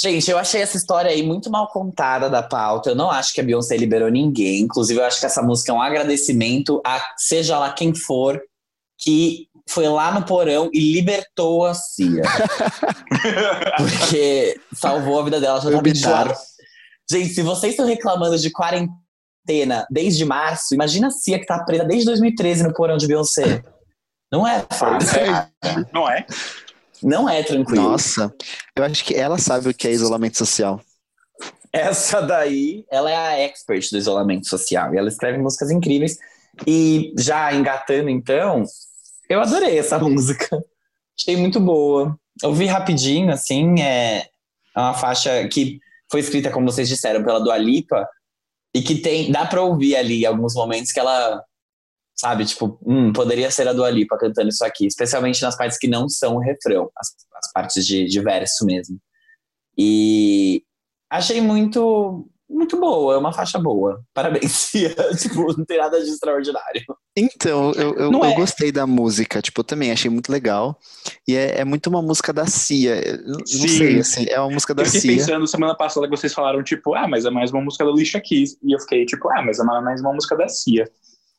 [0.02, 2.92] Gente, eu achei essa história aí muito mal contada da pauta.
[2.92, 4.62] Eu não acho que a Beyoncé liberou ninguém.
[4.62, 8.42] Inclusive, eu acho que essa música é um agradecimento a seja lá quem for
[8.98, 12.24] que foi lá no porão e libertou a Cia.
[13.78, 15.60] Porque salvou a vida dela.
[15.60, 16.36] Já tá Obitaram.
[17.10, 21.84] Gente, se vocês estão reclamando de quarentena desde março, imagina a Cia que tá presa
[21.84, 23.64] desde 2013 no porão de Beyoncé.
[24.32, 25.20] Não é fácil.
[25.22, 25.52] Não é?
[25.94, 26.26] Não é
[27.44, 27.82] tranquilo.
[27.82, 28.34] Nossa,
[28.76, 30.82] eu acho que ela sabe o que é isolamento social.
[31.72, 34.94] Essa daí, ela é a expert do isolamento social.
[34.94, 36.18] E ela escreve músicas incríveis.
[36.66, 38.64] E já engatando, então,
[39.30, 40.64] eu adorei essa música.
[41.20, 42.18] Achei muito boa.
[42.44, 44.30] Ouvi rapidinho, assim, é
[44.76, 48.08] é uma faixa que foi escrita, como vocês disseram, pela Dua Lipa.
[48.74, 51.44] E que tem, dá pra ouvir ali alguns momentos que ela,
[52.20, 54.86] sabe, tipo, hum, poderia ser a Dua Lipa cantando isso aqui.
[54.86, 59.00] Especialmente nas partes que não são o refrão, as, as partes de, de verso mesmo.
[59.78, 60.62] E
[61.10, 64.04] achei muito, muito boa, é uma faixa boa.
[64.14, 64.94] Parabéns, Cia.
[65.18, 66.84] tipo, não tem nada de extraordinário.
[67.16, 68.36] Então, eu, eu, Não eu é.
[68.36, 70.78] gostei da música, tipo, eu também achei muito legal.
[71.26, 72.96] E é, é muito uma música da Cia.
[72.96, 73.68] Eu Não Sim.
[73.70, 75.16] sei, assim, é uma música da Eu fiquei Cia.
[75.16, 78.20] pensando semana passada que vocês falaram, tipo, ah, mas é mais uma música da Alicia
[78.20, 78.58] Keys.
[78.62, 80.86] E eu fiquei, tipo, ah, mas é mais uma música da Cia.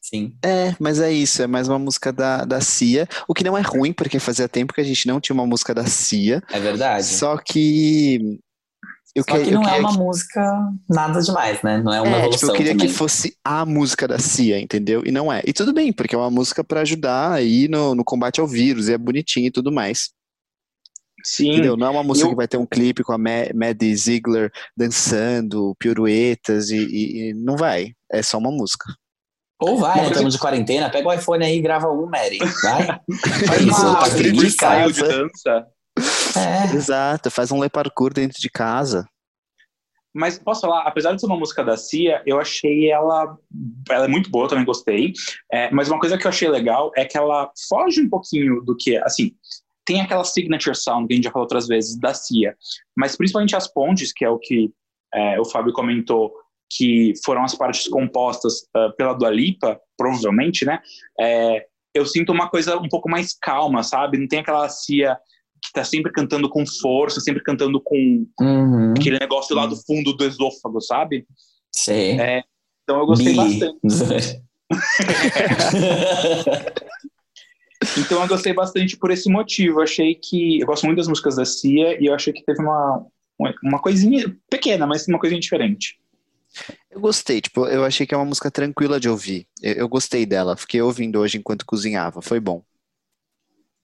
[0.01, 0.35] Sim.
[0.45, 3.07] É, mas é isso, é mais uma música da, da Cia.
[3.29, 5.75] O que não é ruim, porque fazia tempo que a gente não tinha uma música
[5.75, 6.43] da Cia.
[6.51, 7.05] É verdade.
[7.07, 8.39] Só que.
[9.15, 10.41] Eu Só que eu não é uma música
[10.89, 11.83] nada demais, né?
[11.83, 12.87] Não é uma É, evolução tipo, eu queria também.
[12.87, 15.03] que fosse a música da Cia, entendeu?
[15.05, 15.43] E não é.
[15.45, 18.89] E tudo bem, porque é uma música pra ajudar aí no, no combate ao vírus,
[18.89, 20.11] e é bonitinho e tudo mais.
[21.25, 21.51] Sim.
[21.51, 21.77] Entendeu?
[21.77, 24.51] Não é uma música eu- que vai ter um clipe com a Ma- Maddie Ziegler
[24.77, 27.93] dançando, piruetas, e, e- e não vai.
[28.11, 28.87] É só uma música.
[29.61, 30.09] Ou vai, né?
[30.09, 32.39] Estamos de quarentena, pega o iPhone aí e grava um, Mary.
[32.63, 32.87] Vai.
[33.47, 35.67] Faz Isso, uma tá de freestyle de dança.
[36.37, 36.75] É.
[36.75, 39.07] Exato, faz um le parkour dentro de casa.
[40.15, 43.37] Mas posso falar, apesar de ser uma música da Cia, eu achei ela.
[43.89, 45.13] Ela é muito boa, também gostei.
[45.53, 48.77] É, mas uma coisa que eu achei legal é que ela foge um pouquinho do
[48.77, 48.97] que.
[48.99, 49.33] Assim,
[49.85, 52.57] tem aquela signature sound que a gente já falou outras vezes da Cia.
[52.97, 54.73] Mas principalmente as pontes, que é o que
[55.15, 56.33] é, o Fábio comentou,
[56.71, 60.81] que foram as partes compostas ah, pela Dua Lipa, provavelmente, né?
[61.21, 64.17] É, eu sinto uma coisa um pouco mais calma, sabe?
[64.19, 65.17] Não tem aquela Cia
[65.63, 68.95] que tá sempre cantando com força, sempre cantando com Uhum.
[68.97, 71.27] aquele negócio lá do fundo do esôfago, sabe?
[71.75, 72.19] Sei.
[72.21, 72.43] É,
[72.85, 73.37] Então eu gostei Bi.
[73.37, 74.41] bastante.
[77.99, 79.79] Então eu gostei bastante por esse motivo.
[79.81, 80.61] Eu achei que.
[80.61, 83.05] Eu gosto muito das músicas da Cia e eu achei que teve uma-
[83.65, 85.99] uma coisinha pequena, mas uma coisinha diferente.
[86.91, 89.47] Eu gostei, tipo, eu achei que é uma música tranquila de ouvir.
[89.63, 92.63] Eu, eu gostei dela, fiquei ouvindo hoje enquanto cozinhava, foi bom.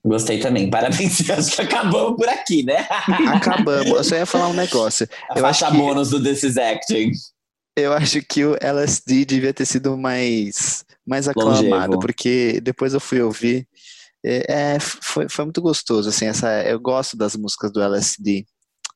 [0.05, 0.69] Gostei também.
[0.69, 1.27] Parabéns.
[1.29, 2.87] Acho que acabamos por aqui, né?
[3.33, 3.87] Acabamos.
[3.87, 5.07] Eu só ia falar um negócio.
[5.29, 7.11] A Eu faixa acho que- bônus do This Is Acting.
[7.75, 11.99] Eu acho que o LSD devia ter sido mais, mais aclamado, Longevo.
[11.99, 13.67] porque depois eu fui ouvir.
[14.25, 18.45] É, é, foi, foi muito gostoso, assim, essa, eu gosto das músicas do LSD.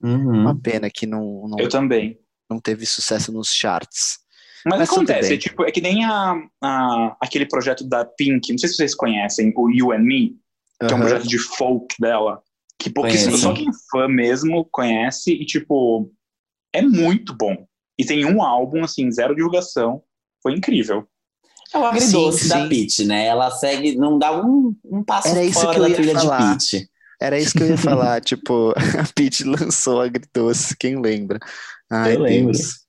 [0.01, 0.31] Uhum.
[0.41, 2.17] Uma pena que não, não, Eu também.
[2.51, 4.19] Não teve sucesso nos charts.
[4.65, 8.57] Mas, Mas acontece, é, tipo, é que nem a, a- aquele projeto da Pink, não
[8.59, 10.35] sei se vocês conhecem, o You and Me,
[10.79, 12.41] que é um projeto de folk dela,
[12.77, 16.11] que pouquíssimo, só quem é fã mesmo conhece e, tipo,
[16.73, 17.65] é muito bom.
[17.97, 20.03] E tem um álbum, assim, zero divulgação,
[20.43, 21.07] foi incrível.
[21.73, 22.67] É o agridoce Sim, da.
[22.67, 23.25] Peach, né?
[23.25, 26.13] Ela segue, não dá um, um passo Era isso fora que eu da ia trilha
[26.19, 26.57] falar.
[26.57, 26.89] de Peach.
[27.21, 31.39] Era isso que eu ia falar, tipo, a Peach lançou Agridoce, quem lembra?
[31.91, 32.53] Ai, Eu lembro.
[32.53, 32.81] Deus.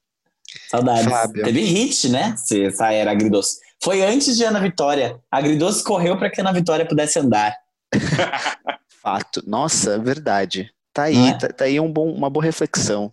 [0.70, 1.04] Saudades.
[1.04, 1.44] Fábio.
[1.44, 2.34] Teve hit, né?
[2.36, 3.58] Se essa era agridoce.
[3.82, 5.18] Foi antes de Ana Vitória.
[5.30, 7.54] Agridoce correu para que Ana Vitória pudesse andar.
[9.02, 9.42] Fato.
[9.46, 10.70] Nossa, verdade.
[10.92, 11.34] Tá aí, é?
[11.34, 13.12] tá, tá aí um bom, uma boa reflexão.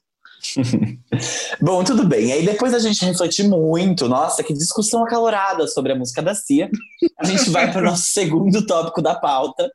[1.62, 2.32] Bom, tudo bem.
[2.32, 6.70] Aí depois da gente refletir muito, nossa, que discussão acalorada sobre a música da Cia,
[7.18, 9.70] a gente vai para o nosso segundo tópico da pauta,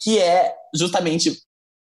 [0.00, 1.38] que é justamente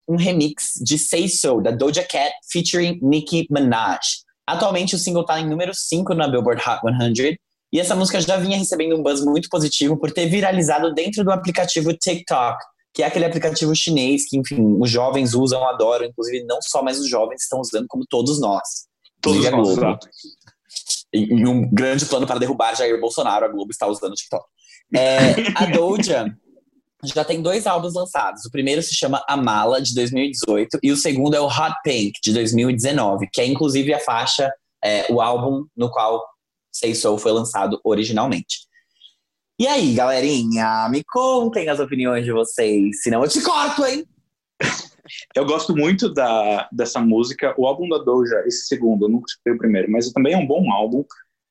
[0.08, 3.98] um remix de Say So, da Doja Cat, featuring Nicki Minaj.
[4.46, 6.80] Atualmente o single está em número 5 na Billboard Hot
[7.14, 7.38] 100,
[7.70, 11.30] e essa música já vinha recebendo um buzz muito positivo por ter viralizado dentro do
[11.30, 12.58] aplicativo TikTok,
[12.94, 16.98] que é aquele aplicativo chinês que, enfim, os jovens usam, adoram, inclusive não só mais
[16.98, 18.86] os jovens estão usando, como todos nós.
[19.20, 19.70] Todos nós, Globo.
[19.70, 20.08] exato.
[21.12, 24.44] Em em um grande plano para derrubar Jair Bolsonaro, a Globo está usando o TikTok.
[24.94, 26.34] É, a Doja
[27.04, 28.44] já tem dois álbuns lançados.
[28.44, 32.12] O primeiro se chama A Mala, de 2018, e o segundo é o Hot Pink,
[32.22, 36.24] de 2019, que é inclusive a faixa, é, o álbum no qual
[36.72, 38.68] Say So foi lançado originalmente.
[39.60, 44.04] E aí, galerinha, me contem as opiniões de vocês, senão eu te corto, hein?
[45.34, 47.54] Eu gosto muito da, dessa música.
[47.56, 50.46] O álbum da Doja, esse segundo, eu nunca escutei o primeiro, mas também é um
[50.46, 51.02] bom álbum.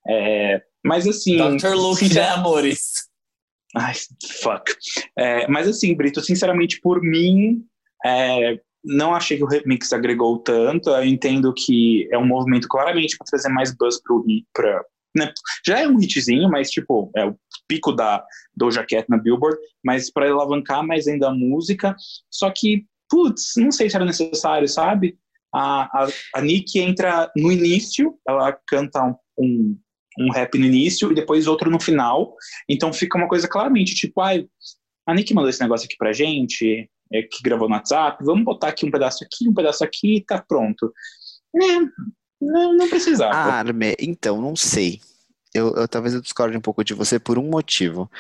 [0.08, 1.38] É, mas assim.
[1.38, 1.74] Dr.
[1.74, 3.08] Luke, né, amores?
[3.80, 3.94] Ai,
[4.42, 4.74] fuck.
[5.18, 7.64] É, mas assim, Brito, sinceramente, por mim,
[8.04, 10.90] é, não achei que o remix agregou tanto.
[10.90, 14.26] Eu entendo que é um movimento claramente para trazer mais buzz pro.
[14.54, 14.84] Pra,
[15.16, 15.32] né?
[15.66, 17.38] Já é um hitzinho, mas tipo, é o
[17.68, 18.24] pico da
[18.56, 21.96] Doja Cat na Billboard, mas para alavancar mais ainda a música.
[22.32, 25.18] Só que, putz, não sei se era necessário, sabe?
[25.54, 29.80] A, a, a Nick entra no início, ela canta um, um,
[30.18, 32.36] um rap no início e depois outro no final.
[32.68, 34.48] Então fica uma coisa claramente, tipo, ai,
[35.06, 38.68] a Nick mandou esse negócio aqui pra gente, é, que gravou no WhatsApp, vamos botar
[38.70, 40.92] aqui um pedaço aqui, um pedaço aqui tá pronto.
[41.56, 41.80] É,
[42.42, 43.34] não, não precisava.
[43.34, 45.00] Ah, Arme, então, não sei.
[45.54, 48.12] Eu, eu- talvez eu discorde um pouco de você por um motivo.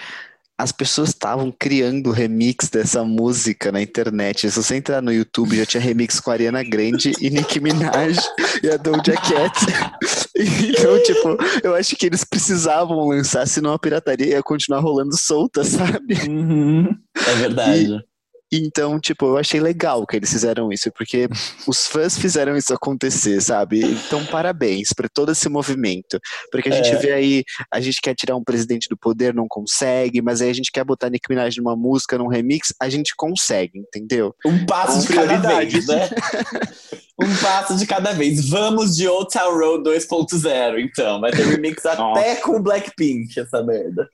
[0.57, 4.49] As pessoas estavam criando remix dessa música na internet.
[4.49, 8.17] Se você entrar no YouTube, já tinha remix com a Ariana Grande e Nicki Minaj
[8.63, 9.65] e a Doja Cat.
[10.39, 15.63] Então, tipo, eu acho que eles precisavam lançar, senão a pirataria ia continuar rolando solta,
[15.63, 16.13] sabe?
[16.29, 16.95] Uhum.
[17.15, 18.03] É verdade.
[18.51, 21.27] Então, tipo, eu achei legal que eles fizeram isso, porque
[21.67, 23.83] os fãs fizeram isso acontecer, sabe?
[23.83, 26.19] Então, parabéns por todo esse movimento.
[26.51, 26.95] Porque a gente É.
[26.97, 30.53] vê aí, a gente quer tirar um presidente do poder, não consegue, mas aí a
[30.53, 34.33] gente quer botar Nicki Minaj numa música, num remix, a gente consegue, entendeu?
[34.45, 36.09] Um passo de cada vez, né?
[37.21, 38.49] um passo de cada vez.
[38.49, 41.19] Vamos de Old Town Road 2.0, então.
[41.19, 44.07] Vai ter remix até com Blackpink, essa merda.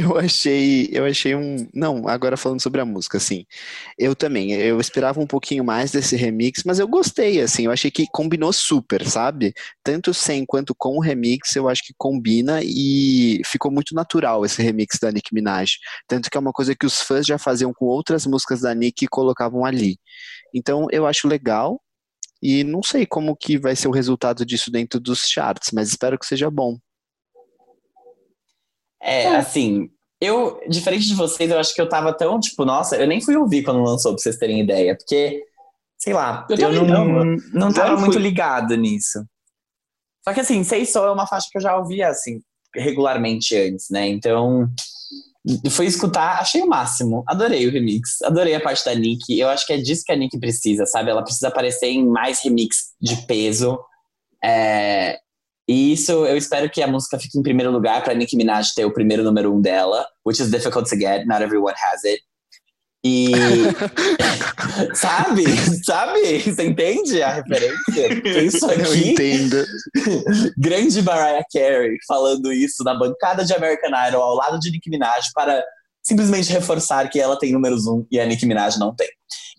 [0.00, 1.66] Eu achei, eu achei um.
[1.74, 3.44] Não, agora falando sobre a música, assim.
[3.98, 7.64] Eu também, eu esperava um pouquinho mais desse remix, mas eu gostei, assim.
[7.64, 9.52] Eu achei que combinou super, sabe?
[9.82, 14.62] Tanto sem quanto com o remix, eu acho que combina e ficou muito natural esse
[14.62, 15.78] remix da Nicki Minaj.
[16.06, 19.06] Tanto que é uma coisa que os fãs já faziam com outras músicas da Nicki
[19.06, 19.98] e colocavam ali.
[20.54, 21.80] Então, eu acho legal.
[22.42, 26.18] E não sei como que vai ser o resultado disso dentro dos charts, mas espero
[26.18, 26.78] que seja bom.
[29.00, 29.88] É, assim,
[30.20, 33.36] eu, diferente de vocês, eu acho que eu tava tão, tipo, nossa, eu nem fui
[33.36, 35.44] ouvir quando lançou, pra vocês terem ideia, porque,
[35.96, 38.22] sei lá, Eu eu, não, não, não, tava muito fui.
[38.22, 39.24] ligado nisso.
[40.26, 42.40] Só que, assim, Sei Só é uma faixa que eu já ouvia, assim,
[42.74, 44.08] regularmente antes, né?
[44.08, 44.68] Então,
[45.70, 47.22] fui escutar, achei o máximo.
[47.26, 49.38] Adorei o remix, adorei a parte da Nick.
[49.38, 51.10] Eu acho que é disso que a Nick precisa, sabe?
[51.10, 53.78] Ela precisa aparecer em mais remix de peso.
[54.44, 55.18] É,
[55.68, 58.86] E isso eu espero que a música fique em primeiro lugar pra Nicki Minaj ter
[58.86, 62.22] o primeiro número um dela, which is difficult to get, not everyone has it.
[63.04, 63.30] E
[64.94, 65.44] sabe?
[65.84, 66.40] Sabe?
[66.40, 68.42] Você entende a referência?
[68.42, 69.64] Isso Eu aqui, entendo.
[70.58, 75.26] grande Mariah Carey falando isso na bancada de American Idol ao lado de Nicki Minaj
[75.34, 75.62] para
[76.02, 79.08] simplesmente reforçar que ela tem números um e a Nicki Minaj não tem.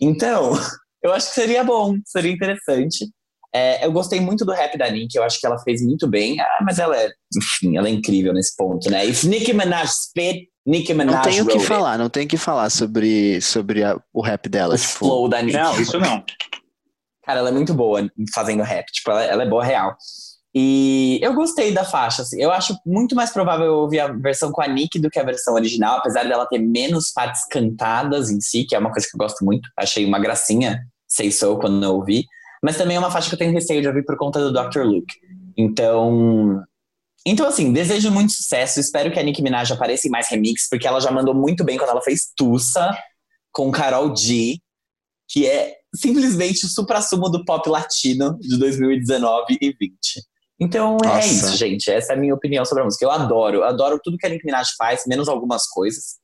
[0.01, 0.53] Então,
[1.03, 3.05] eu acho que seria bom, seria interessante.
[3.53, 6.39] É, eu gostei muito do rap da Nicki, eu acho que ela fez muito bem.
[6.39, 9.05] Ah, mas ela é, enfim, ela é incrível nesse ponto, né?
[9.05, 12.37] If Nicki Minaj spit, Nicki Minaj Não tenho o que falar, não tenho o que
[12.37, 14.75] falar sobre, sobre a- o rap dela.
[14.75, 15.57] O Tipo, flow da Nicki.
[15.57, 16.23] Não, isso não.
[17.25, 19.95] Cara, ela é muito boa fazendo rap, tipo, ela, ela é boa real.
[20.53, 22.41] E eu gostei da faixa, assim.
[22.41, 25.23] Eu acho muito mais provável eu ouvir a versão com a Nick do que a
[25.23, 29.15] versão original, apesar dela ter menos partes cantadas em si, que é uma coisa que
[29.15, 29.69] eu gosto muito.
[29.77, 32.25] Achei uma gracinha, Say So, quando eu ouvi.
[32.63, 34.81] Mas também é uma faixa que eu tenho receio de ouvir por conta do Dr.
[34.81, 35.13] Luke.
[35.57, 36.61] Então.
[37.25, 38.79] Então, assim, desejo muito sucesso.
[38.79, 41.77] Espero que a Nicki Minaj apareça em mais remix, porque ela já mandou muito bem
[41.77, 42.97] quando ela fez Tussa
[43.51, 44.57] com Carol G,
[45.27, 49.91] que é simplesmente o supra-sumo do pop latino de 2019 e 20.
[50.59, 51.27] Então é Nossa.
[51.27, 51.89] isso, gente.
[51.89, 53.05] Essa é a minha opinião sobre a música.
[53.05, 56.17] Eu adoro, adoro tudo que a Nicki Minaj faz, menos algumas coisas.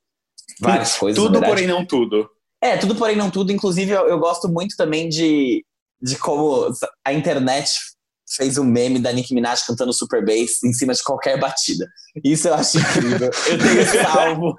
[0.59, 1.21] Várias coisas.
[1.21, 2.29] Tudo, porém não tudo.
[2.61, 3.51] É, tudo porém não tudo.
[3.51, 5.63] Inclusive, eu, eu gosto muito também de,
[6.01, 6.71] de como
[7.03, 7.73] a internet
[8.27, 11.87] fez um meme da Nicki Minaj cantando Super Bass em cima de qualquer batida.
[12.23, 13.29] Isso eu acho incrível.
[13.47, 14.55] Eu tenho salvo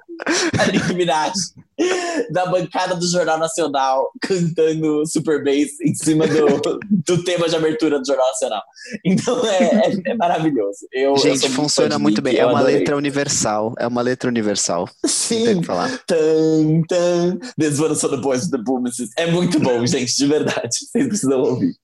[0.59, 1.33] a Nicki Minaj
[2.31, 7.99] da bancada do Jornal Nacional cantando Super Bass em cima do, do tema de abertura
[7.99, 8.63] do Jornal Nacional.
[9.05, 10.87] Então é, é- é maravilhoso.
[10.91, 12.37] Eu, eu gente, muito funciona muito bem.
[12.37, 12.79] É eu uma adorei.
[12.79, 13.73] letra universal.
[13.77, 14.89] É uma letra universal.
[15.05, 15.61] Sim.
[16.07, 18.83] Tan, tan, This one the boys the boom.
[19.17, 20.75] É muito bom, gente, de verdade.
[20.77, 21.75] Vocês precisam ouvir.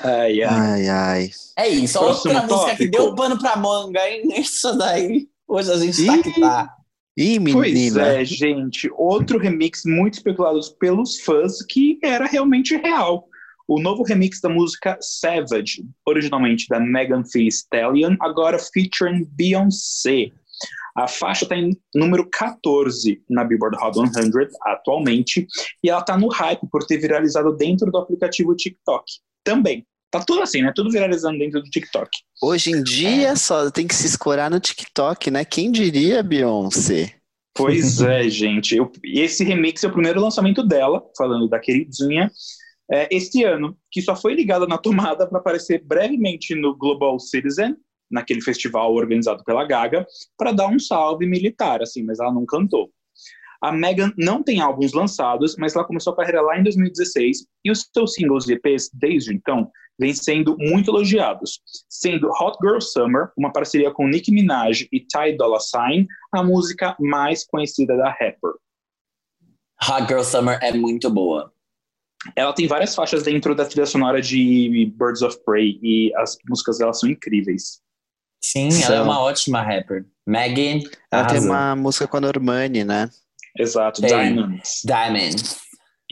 [0.00, 0.44] Ai, ai.
[0.44, 1.30] Ai, ai.
[1.56, 2.90] É isso, Próximo outra música que tópico.
[2.90, 4.22] deu pano pra manga, hein?
[4.40, 5.28] Isso daí.
[5.46, 6.22] Hoje a gente tá Ih.
[6.22, 6.74] que tá.
[7.16, 8.06] Ih, Pois menina.
[8.06, 8.90] é, gente.
[8.94, 13.28] Outro remix muito especulado pelos fãs que era realmente real.
[13.68, 20.32] O novo remix da música Savage, originalmente da Megan Thee Stallion, agora featuring Beyoncé.
[20.96, 24.30] A faixa está em número 14 na Billboard Hot 100
[24.66, 25.46] atualmente,
[25.82, 29.04] e ela está no hype por ter viralizado dentro do aplicativo TikTok.
[29.42, 29.86] Também.
[30.12, 30.70] Tá tudo assim, né?
[30.76, 32.10] Tudo viralizando dentro do TikTok.
[32.42, 35.42] Hoje em dia só tem que se escorar no TikTok, né?
[35.42, 37.14] Quem diria, Beyoncé?
[37.54, 38.76] Pois é, gente.
[38.76, 42.30] Eu- e esse remix é o primeiro lançamento dela, falando da queridinha,
[42.92, 47.74] é, este ano, que só foi ligada na tomada para aparecer brevemente no Global Citizen,
[48.10, 50.06] naquele festival organizado pela Gaga,
[50.36, 52.90] para dar um salve militar, assim, mas ela não cantou.
[53.62, 57.70] A Megan não tem álbuns lançados, mas ela começou a carreira lá em 2016 e
[57.70, 63.30] os seus singles e EPs desde então vêm sendo muito elogiados, sendo Hot Girl Summer,
[63.36, 68.52] uma parceria com Nicki Minaj e Ty Dolla $ign, a música mais conhecida da rapper.
[69.88, 71.52] Hot Girl Summer é muito boa.
[72.36, 76.78] Ela tem várias faixas dentro da trilha sonora de Birds of Prey e as músicas
[76.78, 77.80] dela são incríveis.
[78.44, 78.96] Sim, ela São.
[78.96, 80.04] é uma ótima rapper.
[80.26, 80.78] Megan
[81.10, 81.50] Ela tem arrasou.
[81.50, 83.10] uma música com a Normani, né?
[83.58, 84.10] Exato, Tem.
[84.10, 84.82] Diamonds.
[84.84, 85.36] Diamond.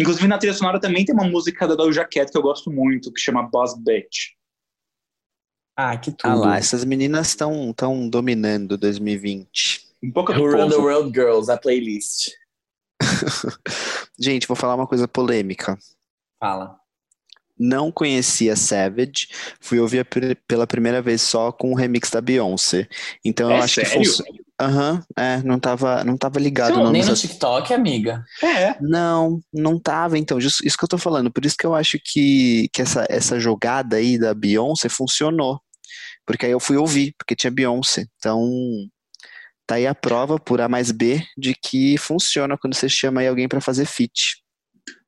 [0.01, 3.13] Inclusive na trilha sonora também tem uma música da Doja Cat que eu gosto muito,
[3.13, 4.31] que chama Boss Bitch.
[5.77, 6.31] Ah, que tudo.
[6.31, 9.91] Ah lá, essas meninas estão tão dominando 2020.
[10.03, 10.77] Um pouco Who Run the.
[10.77, 12.31] World Girls, a playlist.
[14.19, 15.79] Gente, vou falar uma coisa polêmica.
[16.39, 16.80] Fala.
[17.63, 19.29] Não conhecia Savage,
[19.61, 20.07] fui ouvir
[20.49, 22.89] pela primeira vez só com o remix da Beyoncé.
[23.23, 24.05] Então eu É acho que sério?
[24.07, 24.31] funciona.
[24.59, 28.25] Aham, é, não tava, não tava ligado Não, não nem no nessas- TikTok, amiga.
[28.43, 31.31] É, Não, não tava, então, justo isso que eu tô falando.
[31.31, 35.61] Por isso que eu acho que, que essa, essa jogada aí da Beyoncé funcionou.
[36.27, 38.05] Porque aí eu fui ouvir, porque tinha Beyoncé.
[38.19, 38.43] Então,
[39.67, 43.29] tá aí a prova por A mais B de que funciona quando você chama aí
[43.29, 44.43] alguém pra fazer feat.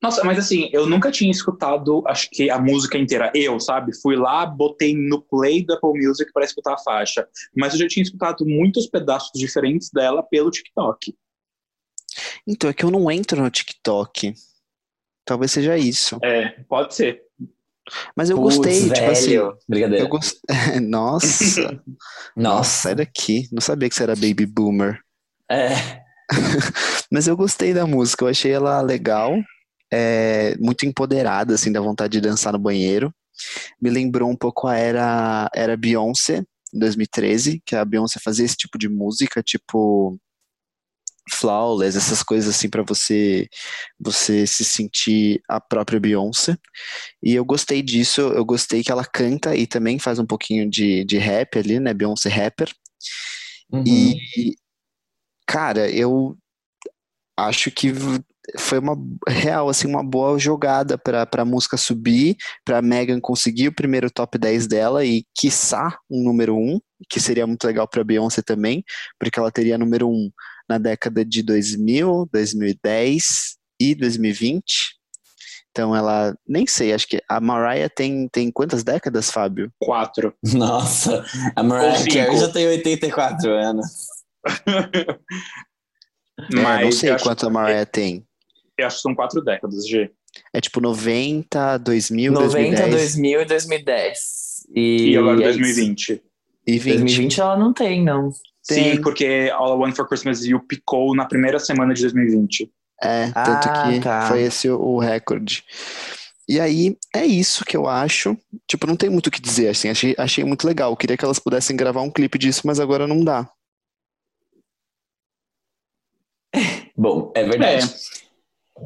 [0.03, 3.31] Nossa, mas assim, eu nunca tinha escutado, acho que a música inteira.
[3.35, 3.93] Eu, sabe?
[4.01, 7.27] Fui lá, botei no play da Apple Music para escutar a faixa.
[7.57, 11.15] Mas eu já tinha escutado muitos pedaços diferentes dela pelo TikTok.
[12.47, 14.35] Então, é que eu não entro no TikTok.
[15.25, 16.19] Talvez seja isso.
[16.23, 17.23] É, pode ser.
[18.17, 19.31] Mas eu Putz, gostei, tipo assim.
[19.31, 19.59] velho.
[19.69, 20.05] Brincadeira.
[20.05, 20.39] Eu gost...
[20.83, 21.83] Nossa,
[22.37, 22.83] Nossa.
[22.83, 23.49] sai daqui.
[23.53, 25.01] Não sabia que você era baby boomer.
[25.51, 26.03] É.
[27.11, 29.35] Mas eu gostei da música, eu achei ela legal,
[29.93, 33.15] é, muito empoderada, assim, da vontade de dançar no banheiro.
[33.81, 38.57] Me lembrou um pouco a era, era Beyoncé, em 2013, que a Beyoncé fazia esse
[38.57, 40.19] tipo de música, tipo
[41.31, 43.49] Flawless, essas coisas assim para você
[44.01, 46.57] você se sentir a própria Beyoncé.
[47.23, 51.05] E eu gostei disso, eu gostei que ela canta e também faz um pouquinho de,
[51.05, 51.93] de rap ali, né?
[51.93, 52.73] Beyoncé rapper.
[53.71, 53.85] Uhum.
[53.87, 54.57] E,
[55.47, 56.37] cara, eu
[57.37, 57.93] acho que
[58.59, 58.97] foi uma
[59.29, 64.37] real, assim, uma boa jogada para a música subir, para Megan conseguir o primeiro top
[64.39, 68.85] 10 dela e, quiçá, um número 1, que seria muito legal para Beyoncé também,
[69.19, 70.31] porque ela teria número 1
[70.69, 73.25] na década de 2000, 2010
[73.81, 74.63] e 2020.
[75.71, 79.73] Então ela, nem sei, acho que a Mariah tem, tem quantas décadas, Fábio?
[79.81, 80.35] Quatro.
[80.53, 81.25] Nossa,
[81.57, 82.05] a Mariah.
[82.13, 83.87] Carey já tem 84 anos.
[86.51, 88.27] É, não Mas sei quanto a Mariah tem.
[88.79, 90.11] Eu acho que são quatro décadas, G.
[90.53, 94.67] É tipo 90, 2000, 90, 2010 2000 e 2010.
[94.75, 95.59] E, E agora é isso.
[95.59, 96.23] 2020.
[96.67, 96.85] e 20.
[96.99, 98.31] 2020 ela não tem, não.
[98.67, 98.95] Tem.
[98.97, 102.71] Sim, porque All I Want for Christmas You picou na primeira semana de 2020.
[103.03, 104.29] É, tanto Ah, que tá.
[104.29, 105.65] foi esse o, o recorde.
[106.49, 108.37] E aí, é isso que eu acho.
[108.69, 109.89] Tipo, não tem muito o que dizer, assim.
[109.89, 110.97] Achei, achei muito legal.
[110.97, 113.49] Queria que elas pudessem gravar um clipe disso, mas agora não dá.
[116.97, 117.93] Bom, é verdade.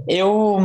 [0.08, 0.58] Eu,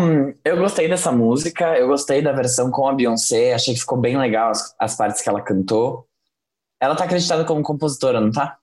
[0.44, 4.18] eu gostei dessa música, eu gostei da versão com a Beyoncé, achei que ficou bem
[4.18, 6.08] legal as, as partes que ela cantou.
[6.82, 8.58] Ela tá acreditada como compositora, não tá?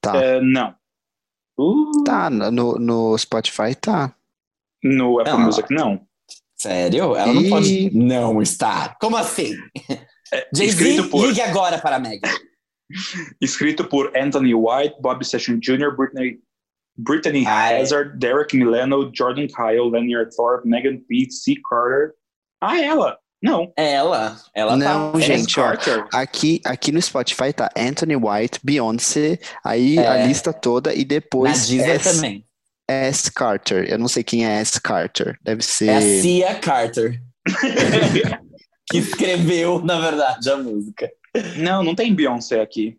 [0.00, 0.16] Tá.
[0.16, 0.74] É, não.
[1.58, 4.14] Uh, Tá, no, no Spotify tá.
[4.84, 5.40] No Apple Não.
[5.40, 6.06] Music, não.
[6.54, 7.16] Sério?
[7.16, 7.50] Ela não Ih.
[7.50, 8.96] pode não estar.
[8.98, 9.54] Como assim?
[10.54, 12.28] Jay-Z, escrito por- ligue agora para a Megan.
[13.40, 16.38] Escrito por Anthony White, Bobby Session Jr., Britney,
[16.98, 17.80] Brittany Ai.
[17.80, 21.54] Hazard, Derek Milano, Jordan Kyle, Lanier Thorpe, Megan Pete, C.
[21.68, 22.12] Carter.
[22.60, 23.18] Ah, ela!
[23.42, 23.70] Não.
[23.76, 24.36] É ela.
[24.54, 25.20] Ela Não, tá.
[25.20, 25.60] gente.
[25.60, 25.66] Ó.
[26.12, 30.06] Aqui, aqui no Spotify tá Anthony White, Beyoncé, aí É.
[30.06, 32.44] a lista toda e Na depois Deezer S, também.
[32.88, 33.30] S.
[33.30, 33.90] Carter.
[33.90, 34.80] Eu não sei quem é S.
[34.80, 35.38] Carter.
[35.42, 35.88] Deve ser.
[35.88, 37.20] É a Cia Carter.
[38.90, 41.10] que escreveu, na verdade, a música.
[41.58, 42.96] não, não tem Beyoncé aqui.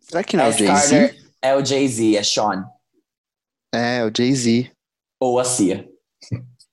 [0.00, 0.52] Será que não é o.
[0.52, 0.66] Jay-Z?
[1.00, 2.64] Carter é o Jay-Z, é Sean.
[3.74, 4.70] É, o Jay-Z.
[5.20, 5.88] Ou a Cia.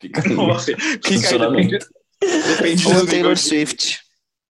[0.02, 0.60] Fica aí.
[0.60, 1.70] Fica aí, Funcionamento.
[2.22, 4.00] depende, depende Ou Taylor Swift.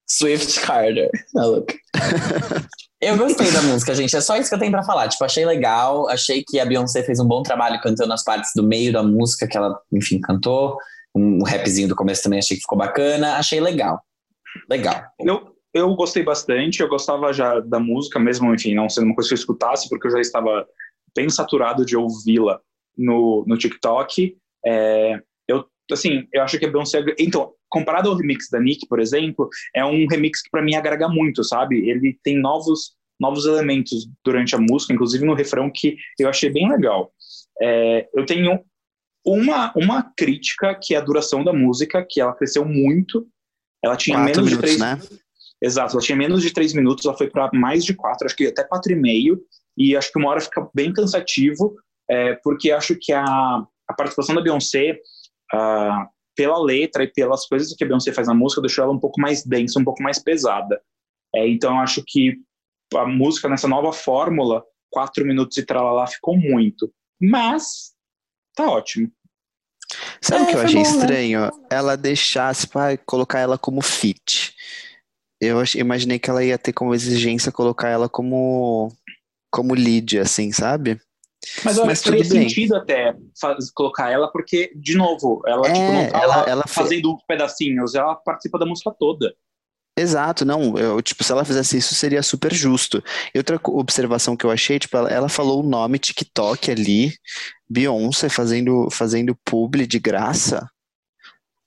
[0.08, 1.10] Swift Carter.
[1.34, 1.72] Maluco.
[3.00, 4.16] Eu gostei da música, gente.
[4.16, 5.06] É só isso que eu tenho pra falar.
[5.08, 6.08] Tipo, achei legal.
[6.08, 9.46] Achei que a Beyoncé fez um bom trabalho cantando as partes do meio da música
[9.46, 10.76] que ela, enfim, cantou.
[11.14, 13.36] Um rapzinho do começo também achei que ficou bacana.
[13.36, 14.02] Achei legal.
[14.68, 15.00] Legal.
[15.20, 19.28] Eu, eu gostei bastante, eu gostava já da música, mesmo, enfim, não sendo uma coisa
[19.28, 20.66] que eu escutasse, porque eu já estava
[21.14, 22.60] bem saturado de ouvi-la
[22.96, 24.36] no, no TikTok.
[24.64, 27.04] É, eu, assim, eu acho que a Beyoncé.
[27.18, 31.08] Então, comparado ao remix da Nick, por exemplo, é um remix que para mim agrega
[31.08, 31.88] muito, sabe?
[31.88, 36.68] Ele tem novos, novos elementos durante a música, inclusive no refrão, que eu achei bem
[36.68, 37.12] legal.
[37.60, 38.60] É, eu tenho
[39.24, 43.26] uma, uma crítica, que é a duração da música, que ela cresceu muito.
[43.84, 44.80] Ela tinha Quatro menos minutos, de três.
[44.80, 45.18] né?
[45.62, 48.46] Exato, ela tinha menos de três minutos, ela foi para mais de quatro, acho que
[48.46, 49.40] até quatro e meio,
[49.76, 51.74] e acho que uma hora fica bem cansativo,
[52.08, 54.98] é, porque acho que a, a participação da Beyoncé,
[55.52, 56.06] ah,
[56.36, 59.20] pela letra e pelas coisas que a Beyoncé faz na música, deixou ela um pouco
[59.20, 60.80] mais densa, um pouco mais pesada.
[61.34, 62.36] É, então eu acho que
[62.94, 66.92] a música nessa nova fórmula, quatro minutos e tralalá, ficou muito.
[67.20, 67.92] Mas
[68.54, 69.10] tá ótimo.
[70.20, 70.96] Sabe o É, que eu foi achei bom, né?
[70.96, 71.50] estranho?
[71.70, 74.54] Ela deixasse para colocar ela como fit.
[75.40, 78.92] Eu imaginei que ela ia ter como exigência colocar ela como
[79.50, 81.00] como lead, assim, sabe?
[81.64, 85.66] Mas eu Mas acho que faria sentido até faz- colocar ela, porque, de novo, ela
[85.68, 89.32] É, tipo, não tá ela- ela fazendo pedacinhos, ela participa da música toda.
[89.96, 93.02] Exato, não, eu, tipo, se ela fizesse isso seria super justo.
[93.34, 97.12] E outra observação que eu achei, tipo, ela, ela falou o nome TikTok ali,
[97.68, 100.68] Beyoncé fazendo, fazendo publi de graça.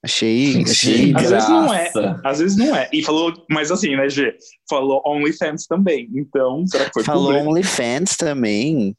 [0.04, 1.92] Achei, achei, Às vezes não é.
[2.24, 2.90] Às vezes não é.
[2.92, 4.36] E falou, mas assim, né, G?
[4.68, 6.10] Falou OnlyFans também.
[6.16, 7.32] Então, será que foi falou?
[7.34, 8.96] OnlyFans também.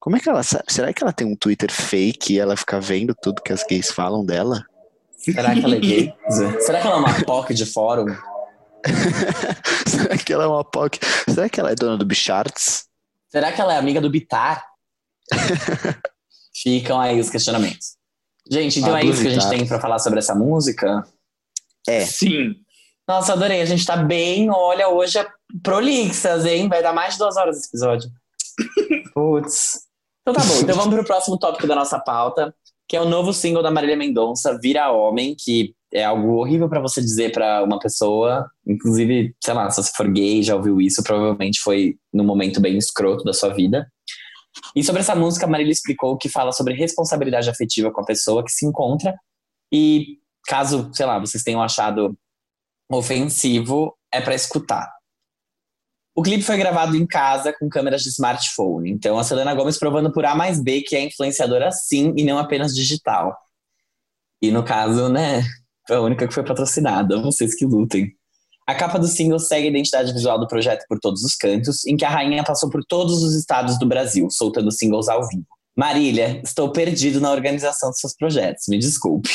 [0.00, 0.64] Como é que ela sabe?
[0.68, 3.92] Será que ela tem um Twitter fake e ela fica vendo tudo que as gays
[3.92, 4.64] falam dela?
[5.16, 6.14] Será que ela é gay?
[6.60, 8.06] Será que ela é uma POC de fórum?
[9.86, 10.98] Será que ela é uma POC?
[11.28, 12.86] Será que ela é dona do Bicharts?
[13.28, 14.64] Será que ela é amiga do Bitar?
[16.52, 17.99] Ficam aí os questionamentos.
[18.50, 21.06] Gente, então é isso que a gente tem pra falar sobre essa música.
[21.86, 22.00] É.
[22.00, 22.56] Sim.
[23.06, 23.60] Nossa, adorei.
[23.60, 25.26] A gente tá bem, olha, hoje é
[25.62, 26.68] prolixas, hein?
[26.68, 28.10] Vai dar mais de duas horas esse episódio.
[29.14, 29.80] Putz.
[30.22, 30.60] Então tá bom.
[30.60, 32.54] Então vamos pro próximo tópico da nossa pauta,
[32.88, 36.80] que é o novo single da Marília Mendonça, Vira Homem, que é algo horrível pra
[36.80, 38.48] você dizer pra uma pessoa.
[38.66, 42.76] Inclusive, sei lá, se você for gay, já ouviu isso, provavelmente foi num momento bem
[42.76, 43.86] escroto da sua vida.
[44.74, 48.44] E sobre essa música, a Marília explicou que fala sobre responsabilidade afetiva com a pessoa
[48.44, 49.14] que se encontra.
[49.72, 52.16] E caso, sei lá, vocês tenham achado
[52.90, 54.90] ofensivo, é pra escutar.
[56.14, 58.90] O clipe foi gravado em casa com câmeras de smartphone.
[58.90, 62.38] Então a Selena Gomes provando por A mais B que é influenciadora sim e não
[62.38, 63.36] apenas digital.
[64.42, 65.42] E no caso, né,
[65.86, 67.20] foi a única que foi patrocinada.
[67.22, 68.16] Vocês que lutem.
[68.70, 71.96] A capa do single segue a identidade visual do projeto por todos os cantos, em
[71.96, 75.44] que a rainha passou por todos os estados do Brasil, soltando singles ao vivo.
[75.76, 79.28] Marília, estou perdido na organização dos seus projetos, me desculpe.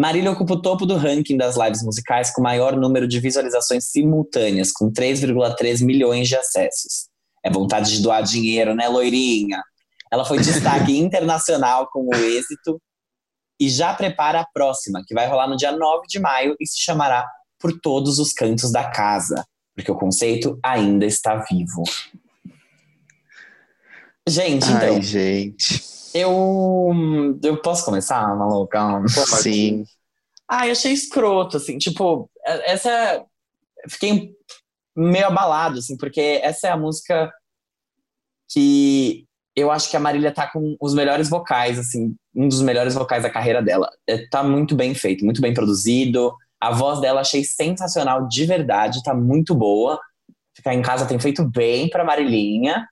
[0.00, 4.72] Marília ocupa o topo do ranking das lives musicais com maior número de visualizações simultâneas,
[4.72, 7.10] com 3,3 milhões de acessos.
[7.44, 9.62] É vontade de doar dinheiro, né, loirinha?
[10.10, 12.80] Ela foi destaque internacional com o êxito
[13.60, 16.80] e já prepara a próxima, que vai rolar no dia 9 de maio e se
[16.80, 17.28] chamará
[17.62, 21.84] Por Todos os Cantos da Casa, porque o conceito ainda está vivo.
[24.28, 25.82] Gente, então, Ai, gente.
[26.14, 26.90] eu.
[27.42, 29.02] Eu posso começar, maluca?
[29.08, 29.84] Sim.
[30.48, 33.24] Ah, eu achei escroto, assim, tipo, é- essa.
[33.88, 34.32] Fiquei
[34.94, 37.32] meio abalado, assim, porque essa é a música
[38.50, 39.24] que
[39.56, 43.22] eu acho que a Marília tá com os melhores vocais, assim, um dos melhores vocais
[43.22, 43.90] da carreira dela.
[44.06, 46.34] É, tá muito bem feito, muito bem produzido.
[46.62, 49.98] A voz dela achei sensacional de verdade, tá muito boa.
[50.54, 52.88] Ficar em casa tem feito bem pra Marilinha.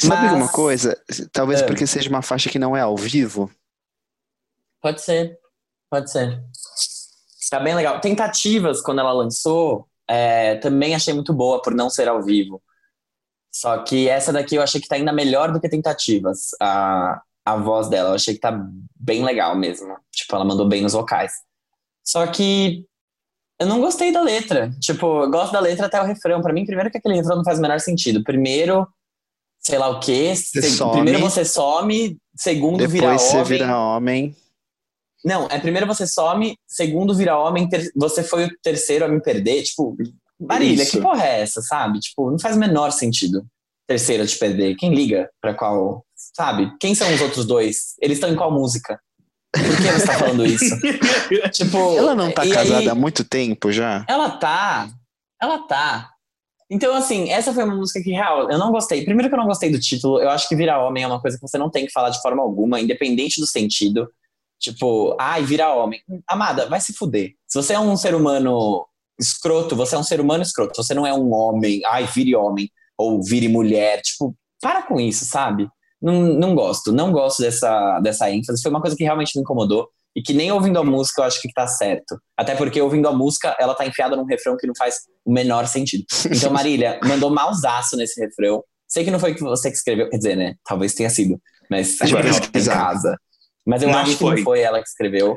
[0.00, 0.98] Sabe Mas- alguma coisa?
[1.30, 1.66] Talvez É.
[1.66, 3.50] porque seja uma faixa que não é ao vivo.
[4.80, 5.38] Pode ser,
[5.90, 6.42] pode ser.
[7.50, 8.00] Tá bem legal.
[8.00, 12.62] Tentativas, quando ela lançou, é, também achei muito boa por não ser ao vivo.
[13.52, 16.48] Só que essa daqui eu achei que tá ainda melhor do que Tentativas.
[16.60, 18.58] A, a voz dela, eu achei que tá
[18.96, 19.94] bem legal mesmo.
[20.10, 21.32] Tipo, ela mandou bem nos vocais.
[22.02, 22.86] Só que
[23.60, 24.70] eu não gostei da letra.
[24.80, 26.40] Tipo, eu gosto da letra até o refrão.
[26.42, 28.22] Pra mim, primeiro que aquele refrão não faz o menor sentido.
[28.24, 28.86] Primeiro,
[29.60, 30.34] sei lá o quê.
[30.34, 30.90] Você Se-.
[30.90, 33.44] Primeiro você some, segundo vira Depois você homem.
[33.48, 34.36] vira homem.
[35.24, 39.20] Não, é primeiro você some, segundo vira homem, ter- você foi o terceiro a me
[39.22, 39.62] perder.
[39.62, 39.96] Tipo,
[40.38, 40.92] Marília, Isso.
[40.92, 41.98] que porra é essa, sabe?
[42.00, 43.46] Tipo, não faz o menor sentido
[43.86, 44.74] terceiro a te perder.
[44.76, 46.04] Quem liga pra qual.
[46.36, 46.70] Sabe?
[46.80, 47.94] Quem são os outros dois?
[48.00, 48.98] Eles estão em qual música?
[49.54, 50.74] Por que você tá falando isso?
[51.52, 51.78] tipo.
[51.96, 54.04] Ela não tá casada aí- há muito tempo já?
[54.08, 54.88] Ela tá.
[55.40, 56.10] Ela tá.
[56.70, 59.04] Então, assim, essa foi uma música que, real, eu não gostei.
[59.04, 61.36] Primeiro que eu não gostei do título, eu acho que virar homem é uma coisa
[61.36, 64.08] que você não tem que falar de forma alguma, independente do sentido.
[64.58, 66.00] Tipo, ai, virar homem.
[66.26, 67.32] Amada, vai se fuder.
[67.46, 68.86] Se você é um ser humano
[69.20, 70.82] escroto, você é um ser humano escroto.
[70.82, 74.00] Você não é um homem, ai, vire homem, ou vire mulher.
[74.00, 75.68] Tipo, para com isso, sabe?
[76.04, 78.60] Não, não gosto, não gosto dessa, dessa ênfase.
[78.62, 79.88] Foi uma coisa que realmente me incomodou.
[80.16, 82.16] E que nem ouvindo a música eu acho que tá certo.
[82.38, 85.66] Até porque ouvindo a música, ela tá enfiada num refrão que não faz o menor
[85.66, 86.04] sentido.
[86.30, 88.62] Então, Marília, mandou mausaço nesse refrão.
[88.86, 90.54] Sei que não foi você que escreveu, quer dizer, né?
[90.64, 91.40] Talvez tenha sido.
[91.68, 92.74] Mas A gente vai pesquisar.
[92.74, 93.16] casa.
[93.66, 94.36] Mas eu Não acho que foi.
[94.36, 95.36] não foi ela que escreveu.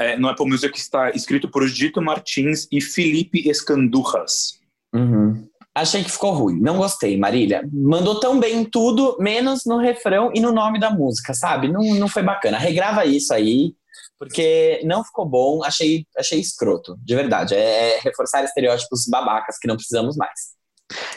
[0.00, 4.58] É, no Apple Music está escrito por Dito Martins e Felipe Escandurras.
[4.94, 5.47] Uhum.
[5.80, 6.60] Achei que ficou ruim.
[6.60, 7.68] Não gostei, Marília.
[7.72, 11.68] Mandou tão bem em tudo, menos no refrão e no nome da música, sabe?
[11.68, 12.58] Não, não foi bacana.
[12.58, 13.74] Regrava isso aí,
[14.18, 15.62] porque não ficou bom.
[15.62, 17.54] Achei, achei escroto, de verdade.
[17.54, 20.56] É, é reforçar estereótipos babacas que não precisamos mais.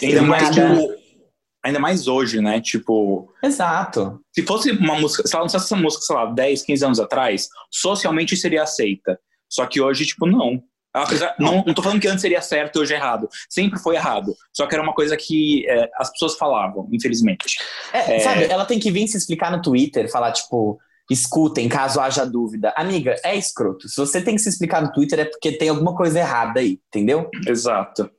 [0.02, 0.96] Ainda mais, tipo,
[1.64, 2.62] ainda mais hoje, né?
[2.62, 4.20] Tipo, Exato.
[4.32, 7.48] se fosse uma música, se ela lançasse essa música, sei lá, 10, 15 anos atrás,
[7.72, 9.20] socialmente seria aceita.
[9.50, 10.62] Só que hoje, tipo, não.
[10.94, 13.30] Apesar, não, não tô falando que antes seria certo e hoje é errado.
[13.50, 14.36] Sempre foi errado.
[14.52, 17.58] Só que era uma coisa que é, as pessoas falavam, infelizmente.
[17.94, 18.20] É, É.
[18.20, 20.80] Sabe, ela tem que vir se explicar no Twitter, falar, tipo,
[21.10, 22.74] escutem, caso haja dúvida.
[22.76, 23.88] Amiga, é escroto.
[23.88, 26.80] Se você tem que se explicar no Twitter, é porque tem alguma coisa errada aí,
[26.88, 27.30] entendeu?
[27.48, 28.10] Exato.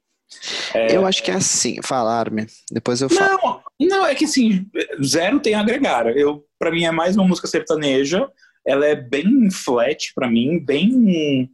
[0.75, 2.47] Eu acho que é assim, falar-me.
[2.71, 3.63] Depois eu falo.
[3.79, 4.67] Não, não, é que assim,
[5.05, 6.07] zero tem a agregar.
[6.17, 8.27] Eu, para mim, é mais uma música sertaneja.
[8.67, 11.51] Ela é bem flat pra mim, bem.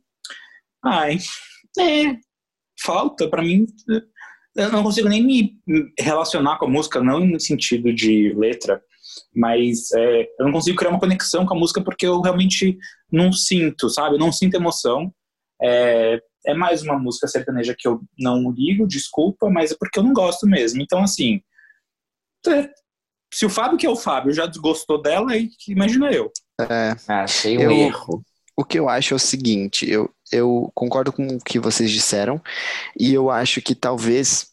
[0.85, 1.18] Ai,
[1.79, 2.16] é.
[2.81, 3.66] Falta, pra mim.
[4.57, 5.57] Eu não consigo nem me
[5.99, 8.83] relacionar com a música, não no sentido de letra,
[9.35, 12.76] mas é, eu não consigo criar uma conexão com a música porque eu realmente
[13.11, 14.14] não sinto, sabe?
[14.16, 15.12] Eu não sinto emoção.
[15.62, 20.03] É, é mais uma música sertaneja que eu não ligo, desculpa, mas é porque eu
[20.05, 20.81] não gosto mesmo.
[20.83, 21.41] Então, assim,
[22.47, 22.70] é,
[23.33, 26.33] se o Fábio, que é o Fábio, já desgostou dela, aí imagina eu.
[26.61, 28.24] É, Achei um Eu- erro.
[28.59, 32.42] O que eu acho é o seguinte, eu, eu concordo com o que vocês disseram,
[32.98, 34.48] e eu acho que talvez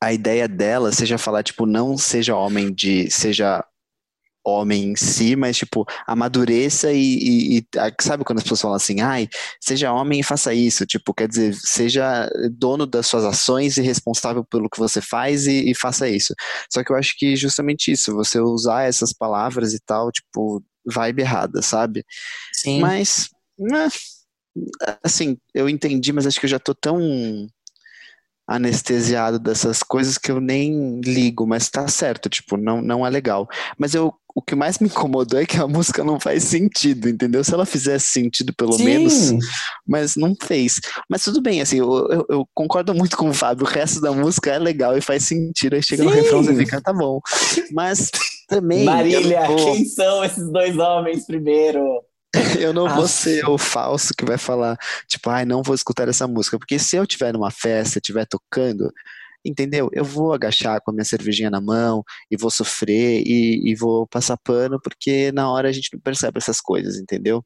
[0.00, 3.10] a ideia dela seja falar, tipo, não seja homem de.
[3.10, 3.64] seja
[4.44, 7.64] homem em si, mas tipo, amadureça e, e- e-
[8.00, 9.28] sabe quando as pessoas falam assim, ai,
[9.60, 14.44] seja homem e faça isso, tipo, quer dizer, seja dono das suas ações e responsável
[14.44, 16.34] pelo que você faz e, e faça isso.
[16.72, 21.20] Só que eu acho que justamente isso, você usar essas palavras e tal, tipo, vibe
[21.22, 22.04] errada, sabe?
[22.62, 22.80] Sim.
[22.80, 23.28] Mas,
[23.58, 23.88] né,
[25.02, 26.98] assim, eu entendi, mas acho que eu já tô tão
[28.46, 33.46] anestesiado dessas coisas que eu nem ligo, mas tá certo, tipo, não, não é legal.
[33.76, 37.44] Mas eu, o que mais me incomodou é que a música não faz sentido, entendeu?
[37.44, 38.84] Se ela fizesse sentido, pelo Sim.
[38.84, 39.34] menos,
[39.86, 40.80] mas não fez.
[41.10, 44.12] Mas tudo bem, assim, eu, eu, eu concordo muito com o Fábio, o resto da
[44.12, 46.16] música é legal e faz sentido, aí chega no Sim.
[46.16, 47.20] refrão e fica, tá bom.
[47.70, 48.10] Mas
[48.48, 52.00] também, Marília, vou- quem são esses dois homens primeiro?
[52.60, 54.76] eu não vou ser o falso que vai falar,
[55.08, 56.58] tipo, ai, não vou escutar essa música.
[56.58, 58.92] Porque se eu estiver numa festa, estiver tocando,
[59.44, 59.88] entendeu?
[59.92, 64.06] Eu vou agachar com a minha cervejinha na mão e vou sofrer e, e vou
[64.06, 67.42] passar pano, porque na hora a gente não percebe essas coisas, entendeu?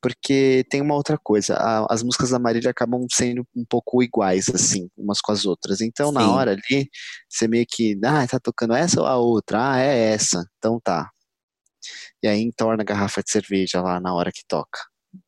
[0.00, 4.48] Porque tem uma outra coisa, a- as músicas da Marília acabam sendo um pouco iguais,
[4.54, 5.80] assim, umas com as outras.
[5.80, 6.26] Então, na Sim.
[6.26, 6.88] hora ali,
[7.28, 9.72] você meio que, ah, tá tocando essa ou a outra?
[9.72, 10.44] Ah, é essa.
[10.58, 11.08] Então tá.
[12.22, 14.80] E aí entorna a garrafa de cerveja lá na hora que toca.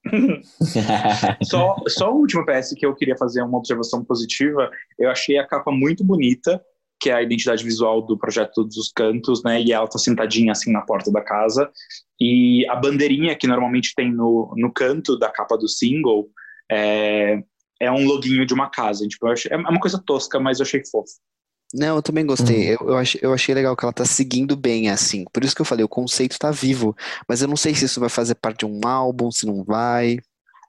[1.43, 5.47] Só, só o último PS que eu queria fazer uma observação positiva, eu achei a
[5.47, 6.63] capa muito bonita,
[7.01, 9.61] que é a identidade visual do projeto dos cantos, né?
[9.63, 11.71] E ela tá sentadinha assim na porta da casa.
[12.21, 16.29] E a bandeirinha que normalmente tem no, no canto da capa do single
[16.71, 17.43] é,
[17.81, 19.09] é um loginho de uma casa.
[19.09, 21.15] Tipo, achei, é uma coisa tosca, mas eu achei fofo.
[21.73, 22.75] Não, eu também gostei.
[22.75, 25.25] Eu, eu, achei, eu achei legal que ela tá seguindo bem, assim.
[25.33, 26.97] Por isso que eu falei, o conceito tá vivo.
[27.29, 30.19] Mas eu não sei se isso vai fazer parte de um álbum, se não vai.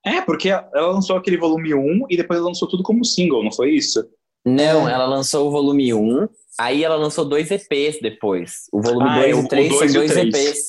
[0.06, 3.72] É, porque ela lançou aquele volume 1 e depois lançou tudo como single, não foi
[3.72, 4.04] isso?
[4.46, 6.28] Não, ela lançou o volume 1,
[6.60, 8.64] aí ela lançou dois EPs depois.
[8.72, 10.36] O volume Ah, 2 é, o- e o 3 são dois e o dois três.
[10.36, 10.60] EPs.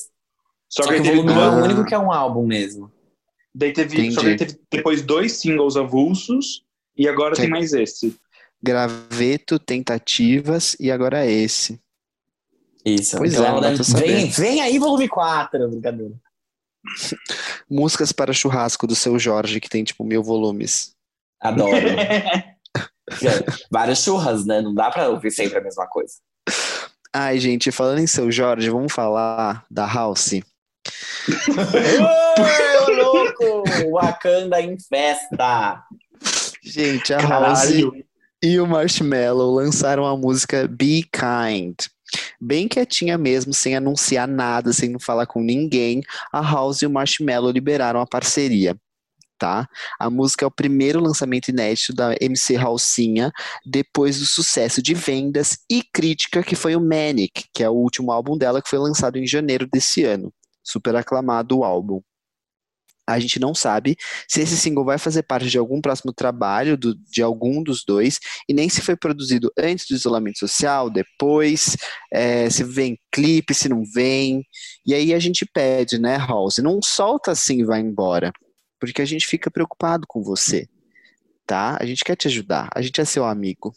[0.69, 2.13] Só, Só, que, que o teve volume 1 duas- é o único que é um
[2.13, 2.91] álbum mesmo.
[3.55, 4.37] Daí teve, só que Entendi.
[4.47, 6.63] teve depois dois singles avulsos
[6.97, 8.15] e agora tem mais esse.
[8.63, 11.81] Graveto, tentativas e agora é esse.
[12.85, 13.17] Isso.
[13.17, 16.15] Pois então é, vem, vem aí volume 4, brincadeira.
[17.71, 20.95] Músicas para churrasco do seu Jorge, que tem tipo mil volumes.
[21.41, 21.73] Adoro.
[23.71, 24.61] Várias churras, né?
[24.61, 26.15] Não dá pra ouvir sempre a mesma coisa.
[27.13, 30.33] Ai, gente, falando em seu Jorge, vamos falar da House.
[32.79, 33.65] Ô, louco!
[33.91, 35.85] Wakanda em festa!
[36.63, 37.69] Gente, a House.
[38.45, 41.77] E o Marshmello lançaram a música Be Kind.
[42.41, 47.53] Bem quietinha mesmo, sem anunciar nada, sem falar com ninguém, a House e o Marshmello
[47.53, 48.77] liberaram a parceria.
[49.39, 49.69] Tá?
[49.97, 53.31] A música é o primeiro lançamento inédito da MC Halsinha
[53.65, 58.11] depois do sucesso de vendas e crítica que foi o Manic, que é o último
[58.11, 60.35] álbum dela que foi lançado em janeiro desse ano.
[60.65, 62.03] Super aclamado o álbum.
[63.07, 63.97] A gente não sabe
[64.29, 68.21] se esse single vai fazer parte de algum próximo trabalho do, de algum dos dois,
[68.49, 71.77] e nem se foi produzido antes do isolamento social, depois,
[72.13, 74.45] é, se vem clipe, se não vem.
[74.87, 76.59] E aí a gente pede, né, House?
[76.59, 78.33] Não solta assim e vai embora,
[78.79, 80.69] porque a gente fica preocupado com você,
[81.45, 81.77] tá?
[81.81, 83.75] A gente quer te ajudar, a gente é seu amigo.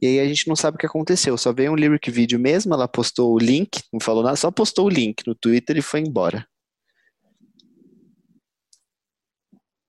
[0.00, 2.72] E aí a gente não sabe o que aconteceu, só veio um lyric vídeo mesmo,
[2.72, 6.00] ela postou o link, não falou nada, só postou o link no Twitter e foi
[6.00, 6.46] embora.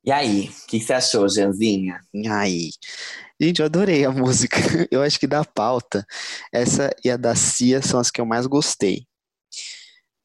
[0.07, 1.99] E aí, o que, que você achou, Janzinha?
[2.13, 2.69] E aí?
[3.37, 4.55] Gente, eu adorei a música.
[4.89, 6.07] Eu acho que da pauta,
[6.49, 9.05] essa e a da Cia são as que eu mais gostei.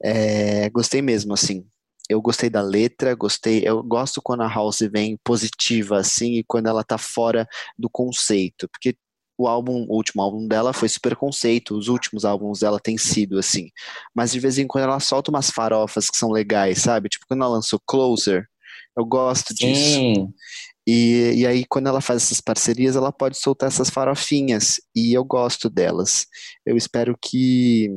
[0.01, 1.67] É, gostei mesmo, assim.
[2.09, 3.63] Eu gostei da letra, gostei.
[3.67, 7.45] Eu gosto quando a House vem positiva, assim, e quando ela tá fora
[7.77, 8.69] do conceito.
[8.69, 8.97] Porque
[9.37, 13.37] o álbum, o último álbum dela foi super conceito, os últimos álbuns dela têm sido
[13.37, 13.69] assim.
[14.15, 17.09] Mas de vez em quando ela solta umas farofas que são legais, sabe?
[17.09, 18.47] Tipo, quando ela lançou Closer,
[18.97, 19.97] eu gosto disso.
[19.97, 20.33] Sim.
[20.87, 24.81] E, e aí, quando ela faz essas parcerias, ela pode soltar essas farofinhas.
[24.95, 26.27] E eu gosto delas.
[26.67, 27.89] Eu espero que,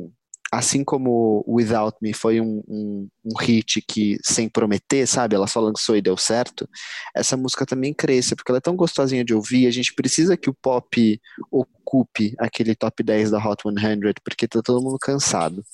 [0.52, 5.34] assim como Without Me foi um, um, um hit que, sem prometer, sabe?
[5.34, 6.68] Ela só lançou e deu certo.
[7.14, 9.66] Essa música também cresça, porque ela é tão gostosinha de ouvir.
[9.66, 11.20] A gente precisa que o pop
[11.50, 15.64] ocupe aquele top 10 da Hot 100, porque tá todo mundo cansado.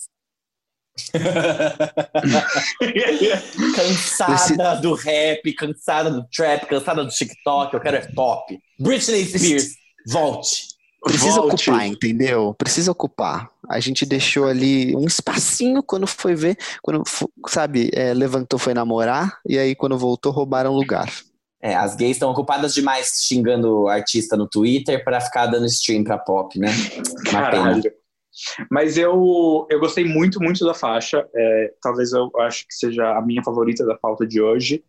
[3.74, 8.58] cansada do rap, cansada do trap, cansada do TikTok, eu quero é pop.
[8.78, 9.70] Britney Spears,
[10.06, 10.72] volte.
[11.02, 11.68] Precisa Volte.
[11.68, 12.54] ocupar, entendeu?
[12.56, 13.50] Precisa ocupar.
[13.68, 17.02] A gente deixou ali um espacinho quando foi ver, quando,
[17.48, 21.12] sabe, é, levantou, foi namorar, e aí quando voltou, roubaram lugar.
[21.60, 26.18] É, as gays estão ocupadas demais xingando artista no Twitter pra ficar dando stream pra
[26.18, 26.68] pop, né?
[27.30, 27.62] Uma pena.
[27.62, 27.82] Caralho.
[28.70, 31.26] Mas eu, eu gostei muito, muito da faixa.
[31.34, 34.82] É, talvez eu acho que seja a minha favorita da pauta de hoje.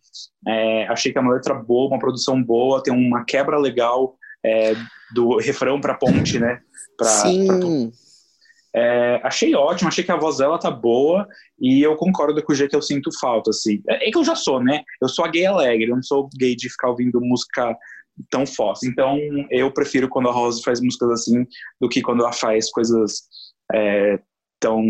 [0.46, 4.74] É, achei que é uma letra boa, uma produção boa, tem uma quebra legal é,
[5.14, 6.60] do refrão pra ponte, né?
[6.96, 7.92] Pra, pra Sim,
[8.74, 11.26] É, achei ótimo, achei que a voz dela tá boa
[11.60, 13.80] e eu concordo com o jeito que eu sinto falta, assim.
[13.88, 14.82] É, é que eu já sou, né?
[15.00, 17.76] Eu sou a gay alegre, eu não sou gay de ficar ouvindo música
[18.30, 18.86] tão forte.
[18.86, 19.18] Então,
[19.50, 21.46] eu prefiro quando a Rose faz músicas assim
[21.80, 23.22] do que quando ela faz coisas
[23.72, 24.20] é,
[24.60, 24.84] tão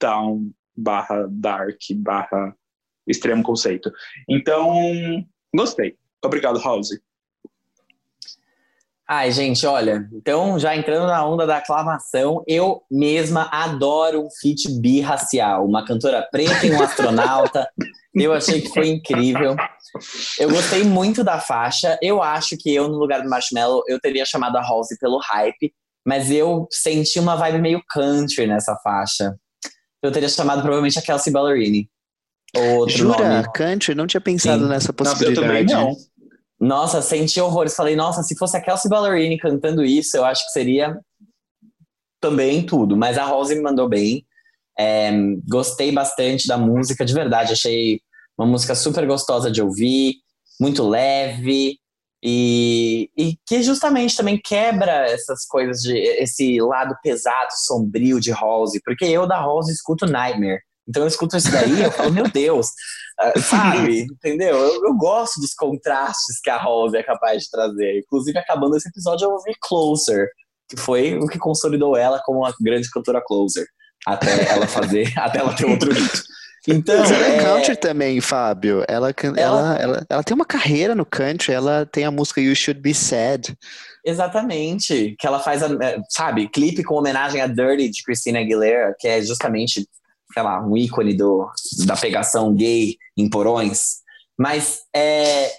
[0.00, 2.54] down, barra dark, barra
[3.06, 3.90] extremo conceito.
[4.28, 4.72] Então,
[5.54, 5.96] gostei.
[6.24, 6.90] Obrigado, House.
[9.10, 14.70] Ai, gente, olha, então já entrando na onda da aclamação, eu mesma adoro um feat
[14.80, 17.66] birracial, uma cantora preta e um astronauta.
[18.14, 19.56] Eu achei que foi incrível.
[20.38, 21.98] Eu gostei muito da faixa.
[22.02, 25.72] Eu acho que eu, no lugar do Marshmallow, eu teria chamado a Halsey pelo hype,
[26.06, 29.36] mas eu senti uma vibe meio country nessa faixa.
[30.02, 31.88] Eu teria chamado provavelmente a Kelsey Ballerini.
[32.56, 33.28] Ou outro jura?
[33.28, 33.52] nome.
[33.54, 33.94] Country?
[33.94, 34.68] Não tinha pensado Sim.
[34.68, 35.72] nessa Nossa, eu também possibilidade.
[35.72, 35.96] não.
[36.60, 37.74] Nossa, senti horrores.
[37.74, 40.98] Falei, nossa, se fosse a Kelsey Ballerini cantando isso, eu acho que seria
[42.20, 42.96] também tudo.
[42.96, 44.26] Mas a Rose me mandou bem.
[44.78, 45.10] É,
[45.48, 47.52] gostei bastante da música, de verdade.
[47.52, 48.00] Achei
[48.36, 50.16] uma música super gostosa de ouvir,
[50.60, 51.78] muito leve.
[52.22, 58.80] E, e que justamente também quebra essas coisas de esse lado pesado, sombrio de Rose,
[58.84, 60.60] porque eu da Rose escuto Nightmare.
[60.88, 62.68] Então eu escuto isso daí e eu falo, meu Deus,
[63.20, 64.06] ah, sabe?
[64.10, 64.56] Entendeu?
[64.56, 67.98] Eu, eu gosto dos contrastes que a Rose é capaz de trazer.
[67.98, 70.28] Inclusive, acabando esse episódio, eu ouvi Closer,
[70.68, 73.66] que foi o que consolidou ela como uma grande cantora Closer.
[74.06, 76.22] Até ela fazer, até ela ter outro hit.
[76.66, 78.84] Então, Mas ela é é, country também, Fábio.
[78.86, 82.54] Ela, ela, Ela- ela, ela tem uma carreira no country, ela tem a música You
[82.54, 83.56] Should Be Sad.
[84.04, 85.16] Exatamente.
[85.18, 89.08] Que ela faz, a, é, sabe, clipe com homenagem a Dirty de Christina Aguilera, que
[89.08, 89.86] é justamente,
[90.32, 91.50] sei lá, um ícone do,
[91.86, 93.98] da pegação gay em porões.
[94.38, 95.50] Mas é,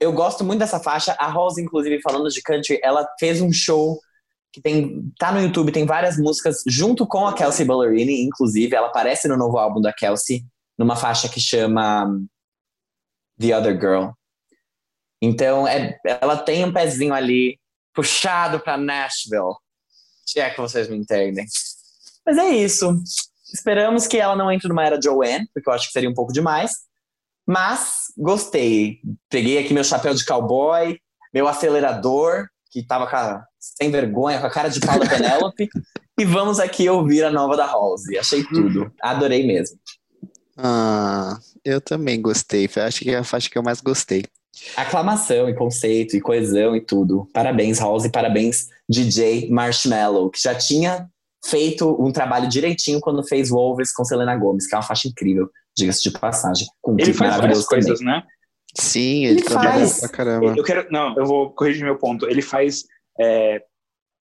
[0.00, 1.12] eu gosto muito dessa faixa.
[1.18, 3.98] A Rose, inclusive, falando de country, ela fez um show
[4.52, 8.74] que tem tá no YouTube, tem várias músicas junto com a Kelsey Ballerini, inclusive.
[8.74, 10.44] Ela aparece no novo álbum da Kelsey,
[10.76, 12.06] numa faixa que chama
[13.40, 14.10] The Other Girl.
[15.22, 17.58] Então, é, ela tem um pezinho ali
[17.94, 19.54] puxado para Nashville.
[20.26, 21.46] Se é que vocês me entendem.
[22.26, 23.02] Mas é isso.
[23.52, 26.32] Esperamos que ela não entre numa era Joanne, porque eu acho que seria um pouco
[26.32, 26.72] demais.
[27.46, 29.00] Mas gostei.
[29.28, 30.98] Peguei aqui meu chapéu de cowboy,
[31.34, 35.68] meu acelerador que tava a- sem vergonha, com a cara de pau da Penélope.
[36.18, 38.16] e vamos aqui ouvir a nova da Halsey.
[38.18, 38.90] Achei tudo.
[39.02, 39.76] Adorei mesmo.
[40.56, 42.68] Ah, eu também gostei.
[42.68, 44.24] Foi, acho que é a faixa que eu mais gostei.
[44.76, 47.28] Aclamação e conceito e coesão e tudo.
[47.32, 48.10] Parabéns, Halsey.
[48.10, 51.08] Parabéns, DJ Marshmallow, que já tinha
[51.44, 55.48] feito um trabalho direitinho quando fez Wolves com Selena Gomes, que é uma faixa incrível,
[55.76, 56.66] diga-se de passagem.
[56.80, 57.84] Com um Ele faz várias também.
[57.84, 58.22] coisas, né?
[58.78, 60.00] Sim, ele, Ele trabalha faz.
[60.00, 60.54] pra caramba.
[60.56, 60.86] Eu quero.
[60.90, 62.26] Não, eu vou corrigir meu ponto.
[62.26, 62.84] Ele faz.
[63.20, 63.62] é,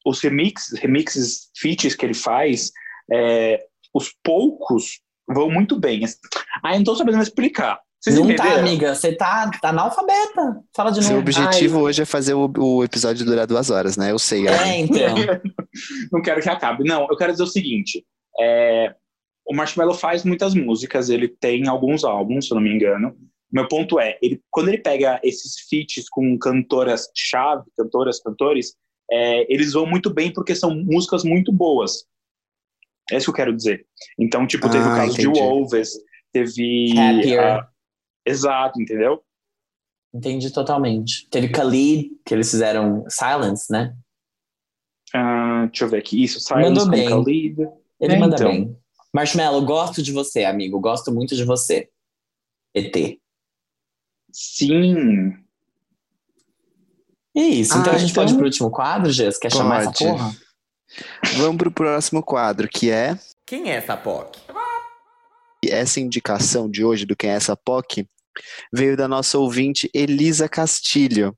[0.06, 2.72] os remixes, remixes, feats que ele faz,
[3.14, 3.64] é,
[3.94, 5.00] os poucos
[5.30, 6.04] vão muito bem.
[6.64, 7.80] Ah, eu não tô sabendo me explicar.
[8.02, 8.60] Vocês Não tá, entenderam?
[8.60, 8.95] amiga.
[8.95, 10.60] Você tá, tá analfabeta.
[10.76, 11.22] Fala de Seu novo.
[11.22, 14.12] objetivo hoje é fazer o, o episódio durar duas horas, né?
[14.12, 14.47] Eu sei.
[14.47, 14.70] Ai.
[14.72, 15.16] É, então.
[16.12, 16.84] não quero que acabe.
[16.84, 18.04] Não, eu quero dizer o seguinte:
[18.39, 18.95] é,
[19.45, 23.16] o Marshmello faz muitas músicas, ele tem alguns álbuns, se eu não me engano.
[23.54, 28.74] Meu ponto é, ele, quando ele pega esses feats com cantoras-chave, cantoras, cantores,
[29.12, 32.06] é, eles vão muito bem porque são músicas muito boas.
[33.12, 33.86] É isso que eu quero dizer.
[34.18, 35.34] Então, tipo, teve Ah, o caso entendi.
[35.34, 35.91] de Wolves,
[36.34, 36.93] teve.
[36.97, 37.43] Happier.
[37.43, 37.71] a-
[38.26, 39.24] exato, entendeu?
[40.14, 41.28] Entendi totalmente.
[41.30, 43.96] Teve Khalid, que eles fizeram Silence, né?
[45.14, 46.24] Ah, deixa eu ver aqui.
[46.24, 47.08] Isso, Silence Mandou com bem.
[47.10, 47.58] Khalid.
[48.00, 48.50] Ele É, manda então.
[48.52, 48.78] bem.
[49.14, 50.80] Marshmallow, gosto de você, amigo.
[50.80, 51.90] Gosto muito de você.
[52.74, 53.20] ET.
[54.32, 55.34] Sim.
[57.36, 57.78] É isso.
[57.78, 59.38] Então Ah, a gente então- pode ir pro último quadro, Gess?
[59.38, 60.06] Quer chamar essa Pode.
[60.06, 60.36] porra?
[61.38, 64.40] Vamos pro próximo quadro, que é Quem é essa POC?
[65.70, 68.07] Essa indicação de hoje do Quem é essa POC
[68.74, 71.36] veio da nossa ouvinte Elisa Castilho.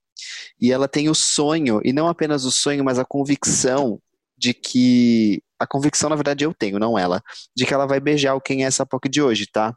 [0.59, 3.99] E ela tem o sonho, e não apenas o sonho, mas a convicção
[4.37, 5.41] de que.
[5.59, 7.21] A convicção, na verdade, eu tenho, não ela.
[7.55, 9.73] De que ela vai beijar o Quem é essa POC de hoje, tá?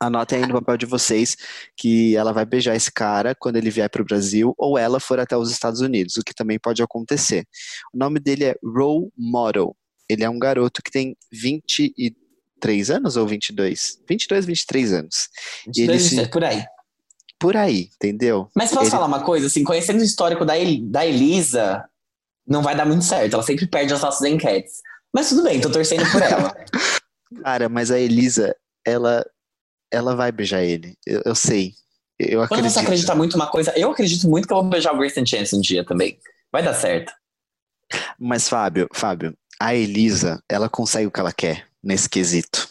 [0.00, 1.36] Anotem aí no papel de vocês
[1.76, 5.20] que ela vai beijar esse cara quando ele vier para o Brasil ou ela for
[5.20, 7.46] até os Estados Unidos, o que também pode acontecer.
[7.92, 9.74] O nome dele é Role Model.
[10.08, 11.16] Ele é um garoto que tem
[12.64, 13.98] 23 anos ou 22?
[14.08, 15.28] 22, 23 anos.
[15.76, 16.64] E ele se- É por aí.
[17.38, 18.48] Por aí, entendeu?
[18.56, 19.46] Mas posso Ele- falar uma coisa?
[19.48, 21.84] Assim, conhecendo o histórico da, El- da Elisa,
[22.46, 23.34] não vai dar muito certo.
[23.34, 24.80] Ela sempre perde as nossas enquetes.
[25.12, 26.54] Mas tudo bem, tô torcendo por ela.
[27.44, 28.54] Cara, mas a Elisa,
[28.86, 29.24] ela,
[29.92, 30.96] ela vai beijar ele.
[31.06, 31.72] Eu, eu sei.
[32.18, 32.72] Eu Quando acredito.
[32.72, 35.54] você acredita muito uma coisa, eu acredito muito que eu vou beijar o Grayson Chance
[35.54, 36.18] um dia também.
[36.52, 37.12] Vai dar certo.
[38.18, 42.68] Mas, Fábio, Fábio, a Elisa, ela consegue o que ela quer nesse quesito.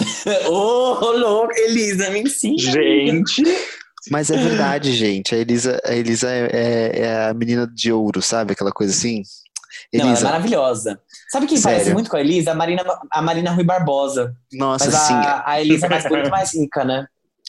[0.48, 2.56] Ô, louco, Elisa, me ensina.
[2.58, 3.42] Gente.
[4.10, 5.34] Mas é verdade, gente.
[5.34, 8.52] A Elisa, a Elisa é, é- é a menina de ouro, sabe?
[8.52, 9.22] Aquela coisa assim.
[9.92, 11.00] Não, ela é Elisa, maravilhosa.
[11.30, 11.78] Sabe quem Sério?
[11.78, 12.52] parece muito com a Elisa?
[12.52, 14.34] A Marina, a Marina Rui Barbosa.
[14.52, 17.06] nossa, Mas a, a Elisa é mais bonita mais rica, né?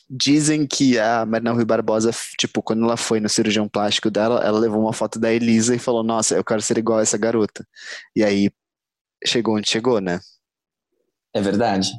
[0.10, 4.58] dizem que a Marina Rui Barbosa, tipo, quando ela foi no cirurgião plástico dela, ela
[4.58, 7.66] levou uma foto da Elisa e falou: Nossa, eu quero ser igual a essa garota.
[8.16, 8.50] E aí
[9.26, 10.20] chegou onde chegou, né?
[11.34, 11.92] É verdade.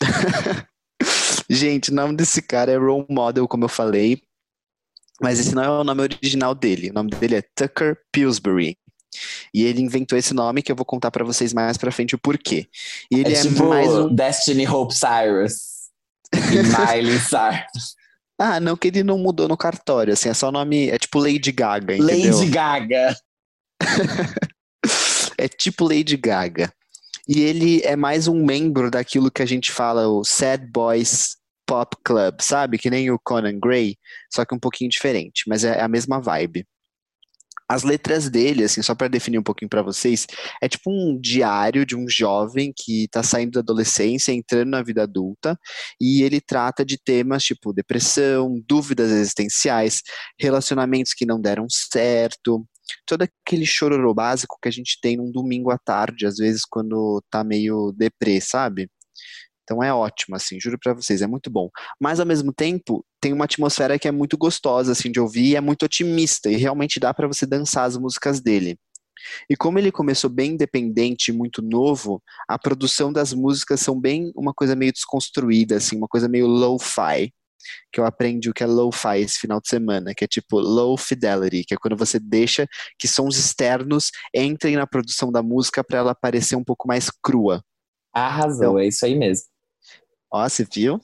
[1.48, 4.22] Gente, o nome desse cara é Role Model, como eu falei.
[5.20, 6.90] Mas esse não é o nome original dele.
[6.90, 8.76] O nome dele é Tucker Pillsbury.
[9.52, 12.18] E ele inventou esse nome que eu vou contar pra vocês mais pra frente o
[12.18, 12.68] porquê.
[13.10, 14.14] E ele é é, tipo mais um.
[14.14, 15.90] Destiny Hope Cyrus
[16.32, 17.96] e Miley Cyrus.
[18.38, 20.88] Ah, não que ele não mudou no cartório, assim, é só o nome.
[20.88, 22.34] É tipo Lady Gaga, entendeu?
[22.34, 23.16] Lady Gaga.
[25.36, 26.70] É tipo Lady Gaga.
[27.32, 31.96] E ele é mais um membro daquilo que a gente fala, o Sad Boys Pop
[32.04, 32.76] Club, sabe?
[32.76, 33.96] Que nem o Conan Gray,
[34.34, 36.66] só que um pouquinho diferente, mas é a mesma vibe.
[37.68, 40.26] As letras dele, assim, só para definir um pouquinho para vocês,
[40.60, 45.04] é tipo um diário de um jovem que tá saindo da adolescência, entrando na vida
[45.04, 45.56] adulta,
[46.00, 50.02] e ele trata de temas tipo depressão, dúvidas existenciais,
[50.36, 52.66] relacionamentos que não deram certo,
[53.06, 57.22] todo aquele chororô básico que a gente tem num domingo à tarde, às vezes quando
[57.30, 58.88] tá meio deprê, sabe?
[59.62, 61.70] Então é ótimo, assim, juro pra vocês, é muito bom.
[62.00, 65.56] Mas ao mesmo tempo, tem uma atmosfera que é muito gostosa, assim, de ouvir e
[65.56, 68.76] é muito otimista, e realmente dá pra você dançar as músicas dele.
[69.48, 74.52] E como ele começou bem independente, muito novo, a produção das músicas são bem uma
[74.52, 77.32] coisa meio desconstruída, assim, uma coisa meio lo-fi
[77.92, 80.96] que eu aprendi o que é lo-fi esse final de semana, que é tipo low
[80.96, 82.66] fidelity, que é quando você deixa
[82.98, 87.62] que sons externos entrem na produção da música para ela parecer um pouco mais crua.
[88.14, 89.46] Arrasou, é isso aí mesmo.
[90.32, 91.00] Ó, você viu?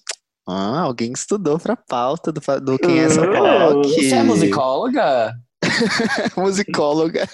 [0.48, 3.82] Ah, alguém estudou pra pauta do, do Quem é essa Uh.
[3.82, 5.34] Você é musicóloga?
[6.36, 7.28] Musicóloga.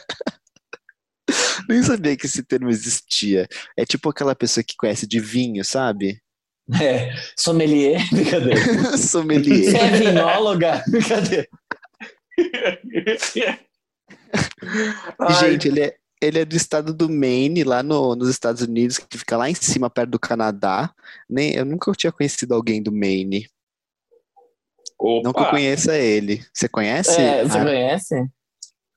[1.68, 3.46] Nem sabia que esse termo existia.
[3.76, 6.22] É tipo aquela pessoa que conhece de vinho, sabe?
[6.80, 7.12] É.
[7.36, 8.00] Sommelier?
[8.12, 8.60] Brincadeira.
[8.60, 9.74] Você Sommelier.
[9.76, 10.82] é vinóloga?
[10.88, 11.48] Brincadeira.
[15.40, 19.18] Gente, ele é, ele é do estado do Maine, lá no- nos Estados Unidos, que
[19.18, 20.92] fica lá em cima, perto do Canadá.
[21.28, 23.46] Nem, eu nunca tinha conhecido alguém do Maine.
[24.98, 25.22] opa.
[25.24, 26.44] Não que eu conheça ele.
[26.52, 27.20] Você conhece?
[27.20, 28.14] É, você Ah, conhece?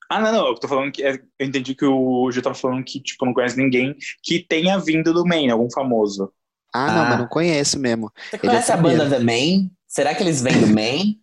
[0.10, 1.04] Ah, não, não, eu tô falando que.
[1.04, 4.78] é, Eu entendi que o Gil tava falando que, tipo, não conhece ninguém que tenha
[4.78, 6.32] vindo do Maine, algum famoso.
[6.76, 7.10] Ah, não, Ah.
[7.10, 8.12] mas não conheço mesmo.
[8.30, 9.72] Você é conhece a banda The Main?
[9.88, 11.20] Será que eles vêm do Main?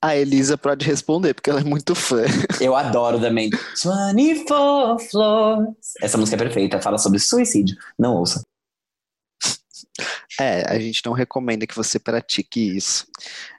[0.00, 2.22] A Elisa pode responder, porque ela é muito fã.
[2.60, 3.50] Eu adoro The Main.
[4.14, 5.68] 24 Floors.
[6.00, 7.76] Essa música é perfeita, fala sobre suicídio.
[7.98, 8.42] Não ouça.
[10.40, 13.06] É, a gente não recomenda que você pratique isso.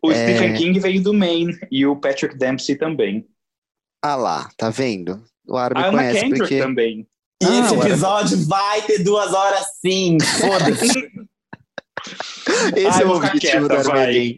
[0.01, 0.15] O É.
[0.15, 3.27] Stephen King veio do Maine e o Patrick Dempsey também.
[4.01, 5.21] Ah lá, tá vendo?
[5.45, 6.59] O Ara me A Anna conhece Kendrick porque.
[6.61, 7.08] também.
[7.41, 7.87] E Ah, esse ué.
[7.87, 10.17] episódio vai ter duas horas sim.
[10.39, 11.09] Foda-se.
[12.75, 14.35] Esse Ai, é o objetivo quieta, vai.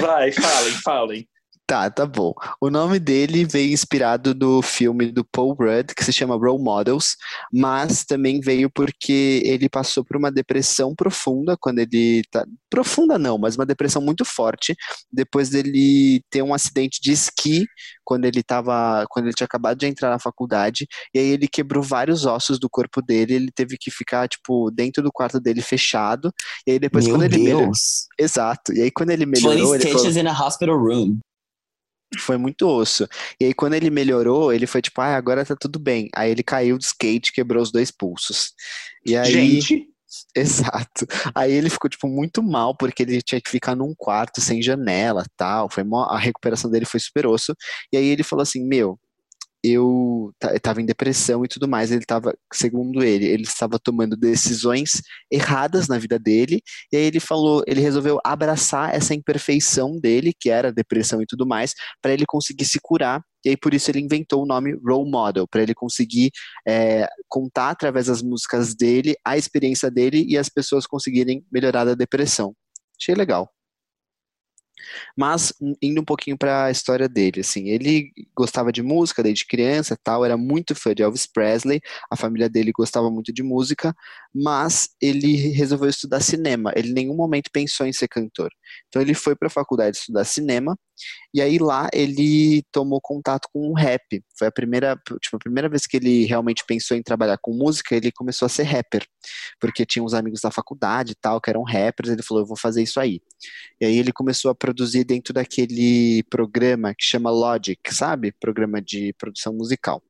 [0.00, 1.28] Vai, falem, falem.
[1.72, 2.34] Tá, tá bom.
[2.60, 7.16] O nome dele veio inspirado do filme do Paul Rudd, que se chama Role Models,
[7.50, 12.44] mas também veio porque ele passou por uma depressão profunda quando ele tá...
[12.68, 14.76] Profunda não, mas uma depressão muito forte
[15.10, 17.64] depois dele ter um acidente de esqui
[18.04, 21.82] quando ele tava, quando ele tinha acabado de entrar na faculdade, e aí ele quebrou
[21.82, 26.30] vários ossos do corpo dele, ele teve que ficar tipo dentro do quarto dele fechado,
[26.66, 28.08] e aí depois Meu quando ele melhorou, Deus.
[28.18, 28.74] exato.
[28.74, 31.18] E aí quando ele 20 melhorou, ele falou, stitches in a hospital room.
[32.20, 33.06] Foi muito osso.
[33.40, 36.08] E aí, quando ele melhorou, ele foi tipo, ah, agora tá tudo bem.
[36.14, 38.52] Aí ele caiu do skate, quebrou os dois pulsos.
[39.04, 39.86] E aí, Gente,
[40.36, 41.06] exato.
[41.34, 45.24] Aí ele ficou, tipo, muito mal, porque ele tinha que ficar num quarto sem janela
[45.36, 45.70] tal.
[45.70, 47.54] Foi mó- a recuperação dele foi super osso.
[47.92, 48.98] E aí ele falou assim: Meu,
[49.62, 51.90] eu ta- eu tava em depressão e tudo mais.
[51.92, 56.62] Ele tava, segundo ele, ele estava tomando decisões erradas na vida dele.
[56.92, 61.46] E aí ele falou, ele resolveu abraçar essa imperfeição dele, que era depressão e tudo
[61.46, 63.22] mais, para ele conseguir se curar.
[63.44, 66.30] E aí por isso ele inventou o nome Role Model, para ele conseguir
[66.66, 71.94] é, contar através das músicas dele a experiência dele e as pessoas conseguirem melhorar da
[71.94, 72.54] depressão.
[73.00, 73.50] Achei legal.
[75.16, 79.96] Mas indo um pouquinho para a história dele, assim, ele gostava de música desde criança,
[80.02, 83.94] tal, era muito fã de Elvis Presley, a família dele gostava muito de música,
[84.34, 86.72] mas ele resolveu estudar cinema.
[86.76, 88.50] Ele em nenhum momento pensou em ser cantor.
[88.88, 90.76] Então ele foi para a faculdade estudar cinema
[91.34, 94.22] e aí lá ele tomou contato com o rap.
[94.38, 97.96] Foi a primeira, tipo, a primeira vez que ele realmente pensou em trabalhar com música,
[97.96, 99.06] ele começou a ser rapper,
[99.60, 102.56] porque tinha uns amigos da faculdade e tal que eram rappers, ele falou, eu vou
[102.56, 103.20] fazer isso aí.
[103.80, 108.32] E aí ele começou a produzir dentro daquele programa que chama Logic, sabe?
[108.32, 110.02] Programa de produção musical.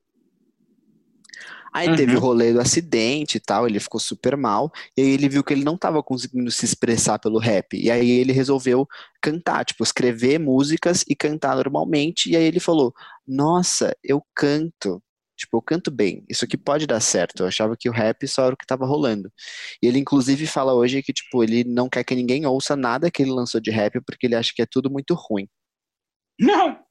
[1.74, 1.96] Aí Uhum.
[1.96, 5.42] teve o rolê do acidente e tal, ele ficou super mal, e aí ele viu
[5.44, 8.86] que ele não estava conseguindo se expressar pelo rap, e aí ele resolveu
[9.22, 12.92] cantar, tipo, escrever músicas e cantar normalmente, e aí ele falou,
[13.26, 15.02] nossa, eu canto,
[15.36, 18.44] tipo, eu canto bem, isso aqui pode dar certo, eu achava que o rap só
[18.46, 19.32] era o que estava rolando.
[19.82, 23.22] E ele inclusive fala hoje que, tipo, ele não quer que ninguém ouça nada que
[23.22, 25.48] ele lançou de rap, porque ele acha que é tudo muito ruim.
[26.38, 26.81] não.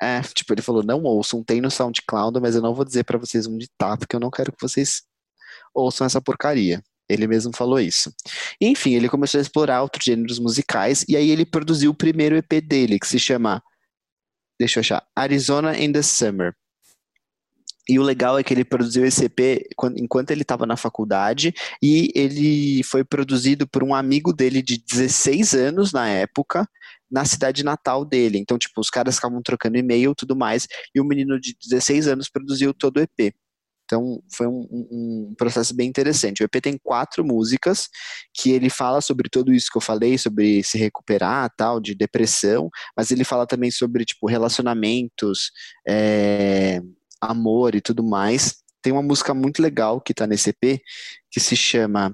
[0.00, 3.18] É, tipo, ele falou, não ouçam, tem no SoundCloud, mas eu não vou dizer pra
[3.18, 5.02] vocês onde tá, porque eu não quero que vocês
[5.74, 6.82] ouçam essa porcaria.
[7.08, 8.12] Ele mesmo falou isso.
[8.60, 12.60] Enfim, ele começou a explorar outros gêneros musicais, e aí ele produziu o primeiro EP
[12.60, 13.62] dele, que se chama,
[14.58, 16.54] deixa eu achar, Arizona in the Summer.
[17.88, 21.54] E o legal é que ele produziu esse EP quan- enquanto ele estava na faculdade,
[21.80, 26.68] e ele foi produzido por um amigo dele de 16 anos na época,
[27.10, 28.38] na cidade natal dele.
[28.38, 32.28] Então, tipo, os caras ficavam trocando e-mail tudo mais, e o menino de 16 anos
[32.28, 33.34] produziu todo o EP.
[33.84, 36.42] Então, foi um, um- um processo bem interessante.
[36.42, 37.88] O EP tem quatro músicas
[38.34, 42.68] que ele fala sobre tudo isso que eu falei, sobre se recuperar, tal, de depressão,
[42.96, 45.52] mas ele fala também sobre, tipo, relacionamentos,
[45.88, 46.80] é,
[47.20, 48.56] amor e tudo mais.
[48.82, 50.80] Tem uma música muito legal que tá nesse EP,
[51.30, 52.12] que se chama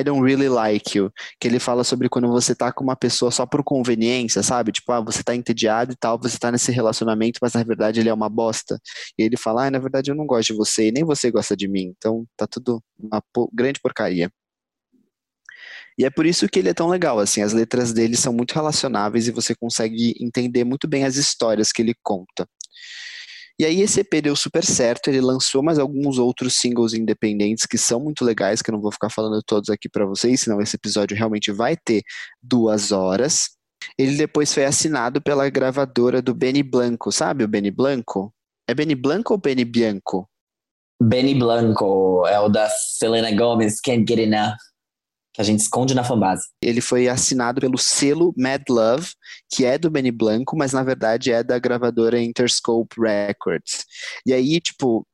[0.00, 3.30] I Don't Really Like You, que ele fala sobre quando você tá com uma pessoa
[3.30, 4.72] só por conveniência, sabe?
[4.72, 8.08] Tipo, ah, você tá entediado e tal, você tá nesse relacionamento, mas na verdade ele
[8.08, 8.78] é uma bosta.
[9.18, 11.56] E ele fala, ah, na verdade eu não gosto de você, e nem você gosta
[11.56, 13.22] de mim, então tá tudo uma
[13.52, 14.30] grande porcaria.
[15.96, 18.52] E é por isso que ele é tão legal, assim, as letras dele são muito
[18.52, 22.48] relacionáveis e você consegue entender muito bem as histórias que ele conta.
[23.58, 27.78] E aí esse EP deu super certo, ele lançou mais alguns outros singles independentes que
[27.78, 30.74] são muito legais, que eu não vou ficar falando todos aqui pra vocês, senão esse
[30.74, 32.02] episódio realmente vai ter
[32.42, 33.50] duas horas.
[33.96, 38.34] Ele depois foi assinado pela gravadora do Benny Blanco, sabe o Benny Blanco?
[38.68, 40.28] É Benny Blanco ou Benny Bianco?
[41.00, 44.56] Benny Blanco é o da Selena Gomez, Can't Get Enough.
[45.34, 46.44] Que a gente esconde na fanbase.
[46.62, 49.08] Ele foi assinado pelo selo Mad Love,
[49.52, 53.84] que é do Benny Blanco, mas na verdade é da gravadora Interscope Records.
[54.24, 55.04] E aí, tipo,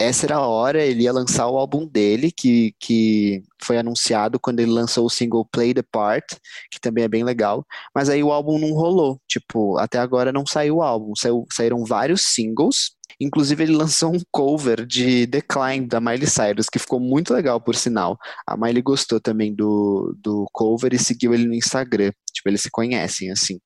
[0.00, 4.60] essa era a hora, ele ia lançar o álbum dele, que, que foi anunciado quando
[4.60, 6.24] ele lançou o single Play the Part,
[6.70, 10.46] que também é bem legal, mas aí o álbum não rolou, tipo, até agora não
[10.46, 16.00] saiu o álbum, saiu, saíram vários singles, inclusive ele lançou um cover de Decline, da
[16.00, 20.94] Miley Cyrus, que ficou muito legal, por sinal, a Miley gostou também do, do cover
[20.94, 23.58] e seguiu ele no Instagram, tipo, eles se conhecem, assim.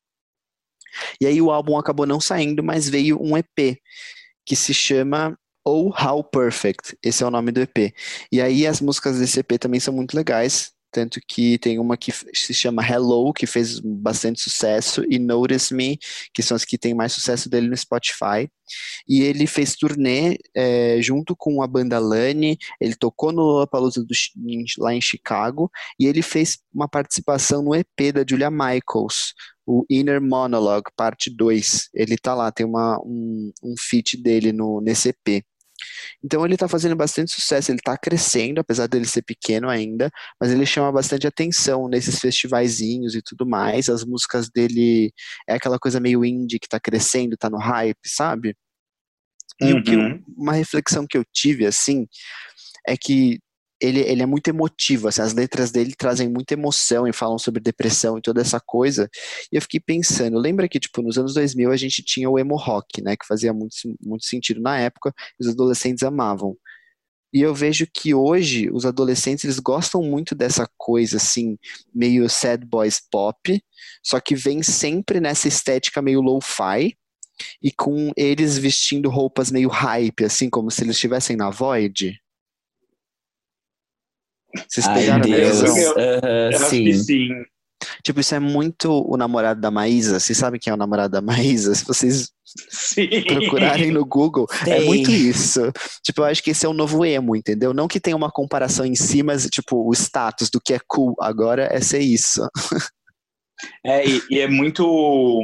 [1.20, 3.78] E aí o álbum acabou não saindo, mas veio um EP,
[4.44, 7.94] que se chama ou How Perfect, esse é o nome do EP.
[8.30, 12.12] E aí as músicas desse EP também são muito legais, tanto que tem uma que
[12.34, 15.99] se chama Hello, que fez bastante sucesso, e Notice Me,
[16.34, 18.49] que são as que têm mais sucesso dele no Spotify.
[19.09, 24.14] E ele fez turnê é, junto com a banda Lani, ele tocou no Lollapalooza do,
[24.78, 29.34] lá em Chicago, e ele fez uma participação no EP da Julia Michaels,
[29.66, 31.88] o Inner Monologue, parte 2.
[31.95, 35.45] Ele tá lá, tem uma, um, um feat dele no, nesse EP.
[36.22, 40.11] Então ele está fazendo bastante sucesso, ele está crescendo, apesar dele ser pequeno ainda,
[40.41, 43.89] mas ele chama bastante atenção nesses festivaizinhos e tudo mais.
[43.89, 45.12] As músicas dele
[45.49, 48.55] é aquela coisa meio indie que está crescendo, está no hype, sabe?
[49.61, 49.83] E uhum.
[49.83, 49.97] que,
[50.37, 52.07] uma reflexão que eu tive, assim,
[52.87, 53.39] é que
[53.83, 57.61] ele, ele é muito emotivo, assim, as letras dele trazem muita emoção e falam sobre
[57.61, 59.11] depressão e toda essa coisa.
[59.53, 62.57] E eu fiquei pensando, lembra que, tipo, nos anos 2000 a gente tinha o emo
[62.57, 66.57] rock, né, que fazia muito, muito sentido na época, os adolescentes amavam.
[67.35, 71.59] E eu vejo que hoje os adolescentes eles gostam muito dessa coisa assim,
[71.95, 73.62] meio sad boys pop,
[74.05, 76.95] só que vem sempre nessa estética meio lo-fi
[77.62, 82.22] e com eles vestindo roupas meio hype, assim como se eles estivessem na Void.
[84.68, 85.62] Vocês pegaram Ai, Deus.
[85.62, 86.92] Eu, eu sim.
[86.92, 87.28] sim.
[88.05, 90.18] Tipo, isso é muito o namorado da Maísa.
[90.18, 91.74] Vocês sabem quem é o namorado da Maísa?
[91.74, 92.30] Se vocês
[92.68, 93.09] Sim.
[93.26, 94.70] procurarem no Google, Sim.
[94.70, 95.61] é muito isso.
[96.05, 97.72] Tipo, eu acho que esse é o novo emo, entendeu?
[97.72, 101.14] Não que tenha uma comparação em si, mas, tipo, o status do que é cool
[101.20, 102.46] agora é ser isso.
[103.84, 105.42] É, e, e é muito,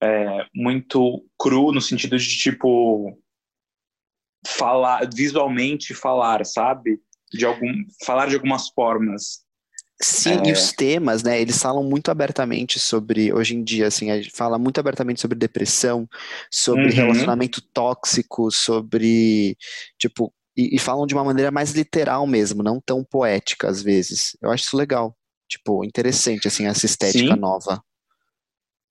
[0.00, 3.18] é, muito cru no sentido de, tipo,
[4.46, 7.00] falar, visualmente falar, sabe?
[7.32, 7.72] De algum
[8.04, 9.42] falar de algumas formas.
[10.00, 10.48] Sim, é...
[10.48, 14.30] e os temas, né, eles falam muito abertamente sobre, hoje em dia, assim, a gente
[14.34, 16.08] fala muito abertamente sobre depressão,
[16.50, 16.90] sobre uhum.
[16.90, 19.56] relacionamento tóxico, sobre,
[19.98, 24.36] tipo, e, e, falam de uma maneira mais literal mesmo, não tão poética às vezes.
[24.42, 25.16] Eu acho isso legal,
[25.48, 27.40] tipo, interessante, assim, essa estética Sim.
[27.40, 27.82] nova.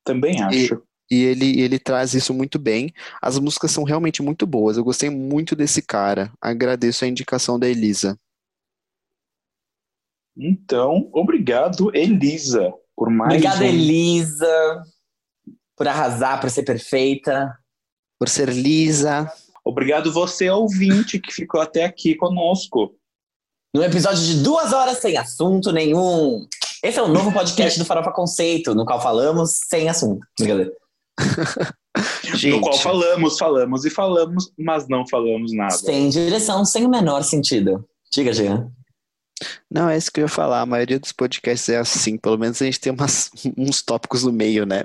[0.03, 0.81] Também acho.
[1.09, 2.91] E, e ele, ele traz isso muito bem.
[3.21, 4.77] As músicas são realmente muito boas.
[4.77, 6.31] Eu gostei muito desse cara.
[6.41, 8.17] Agradeço a indicação da Elisa.
[10.43, 13.33] Então, obrigado, Elisa, por mais.
[13.33, 13.67] Obrigada, um...
[13.67, 14.83] Elisa,
[15.77, 17.55] por arrasar, por ser perfeita.
[18.19, 19.31] Por ser lisa.
[19.63, 22.95] Obrigado você, ouvinte, que ficou até aqui conosco.
[23.73, 26.45] Num episódio de duas horas sem assunto nenhum.
[26.83, 30.25] Esse é o novo podcast do Farofa Conceito, no qual falamos sem assunto.
[30.37, 30.71] Brincadeira.
[32.35, 32.51] Gente.
[32.51, 35.71] No qual falamos, falamos e falamos, mas não falamos nada.
[35.71, 37.87] Sem direção, sem o menor sentido.
[38.11, 38.71] Diga, Jean.
[39.69, 40.61] Não, é isso que eu ia falar.
[40.61, 42.17] A maioria dos podcasts é assim.
[42.17, 44.81] Pelo menos a gente tem umas, uns tópicos no meio, né?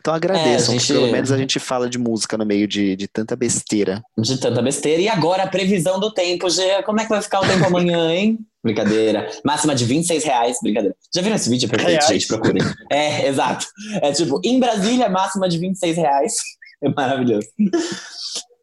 [0.00, 0.92] Então agradeçam, é, gente...
[0.92, 4.02] pelo menos a gente fala de música no meio de, de tanta besteira.
[4.18, 5.00] De tanta besteira.
[5.00, 6.82] E agora a previsão do tempo, Gê.
[6.82, 8.38] Como é que vai ficar o tempo amanhã, hein?
[8.62, 9.30] Brincadeira.
[9.44, 10.56] Máxima de 26 reais.
[10.62, 10.96] Brincadeira.
[11.14, 11.66] Já viram esse vídeo?
[11.66, 12.06] É perfeito, reais.
[12.06, 12.26] gente.
[12.26, 12.62] Procurem.
[12.90, 13.66] É, exato.
[14.02, 16.34] É tipo, em Brasília, máxima de 26 reais.
[16.82, 17.46] É maravilhoso.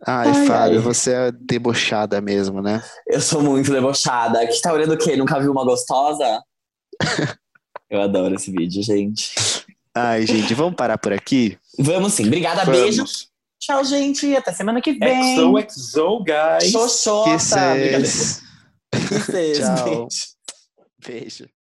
[0.06, 0.84] Ai, ai Fábio, ai.
[0.84, 2.84] você é debochada mesmo, né?
[3.08, 4.46] Eu sou muito debochada.
[4.48, 5.16] Que tá olhando o quê?
[5.16, 6.42] Nunca viu uma gostosa?
[7.90, 9.34] Eu adoro esse vídeo, gente.
[9.94, 11.58] Ai, gente, vamos parar por aqui?
[11.78, 12.26] Vamos sim.
[12.26, 12.80] Obrigada, vamos.
[12.80, 13.04] beijo.
[13.60, 14.36] Tchau, gente.
[14.36, 15.34] Até semana que vem.
[15.34, 16.72] Exo, exo, guys.
[16.72, 17.32] Xoxota.
[17.32, 18.42] Kisses.
[19.08, 19.60] Kisses.
[19.60, 20.08] Tchau.
[21.06, 21.46] Beijo.
[21.46, 21.61] beijo.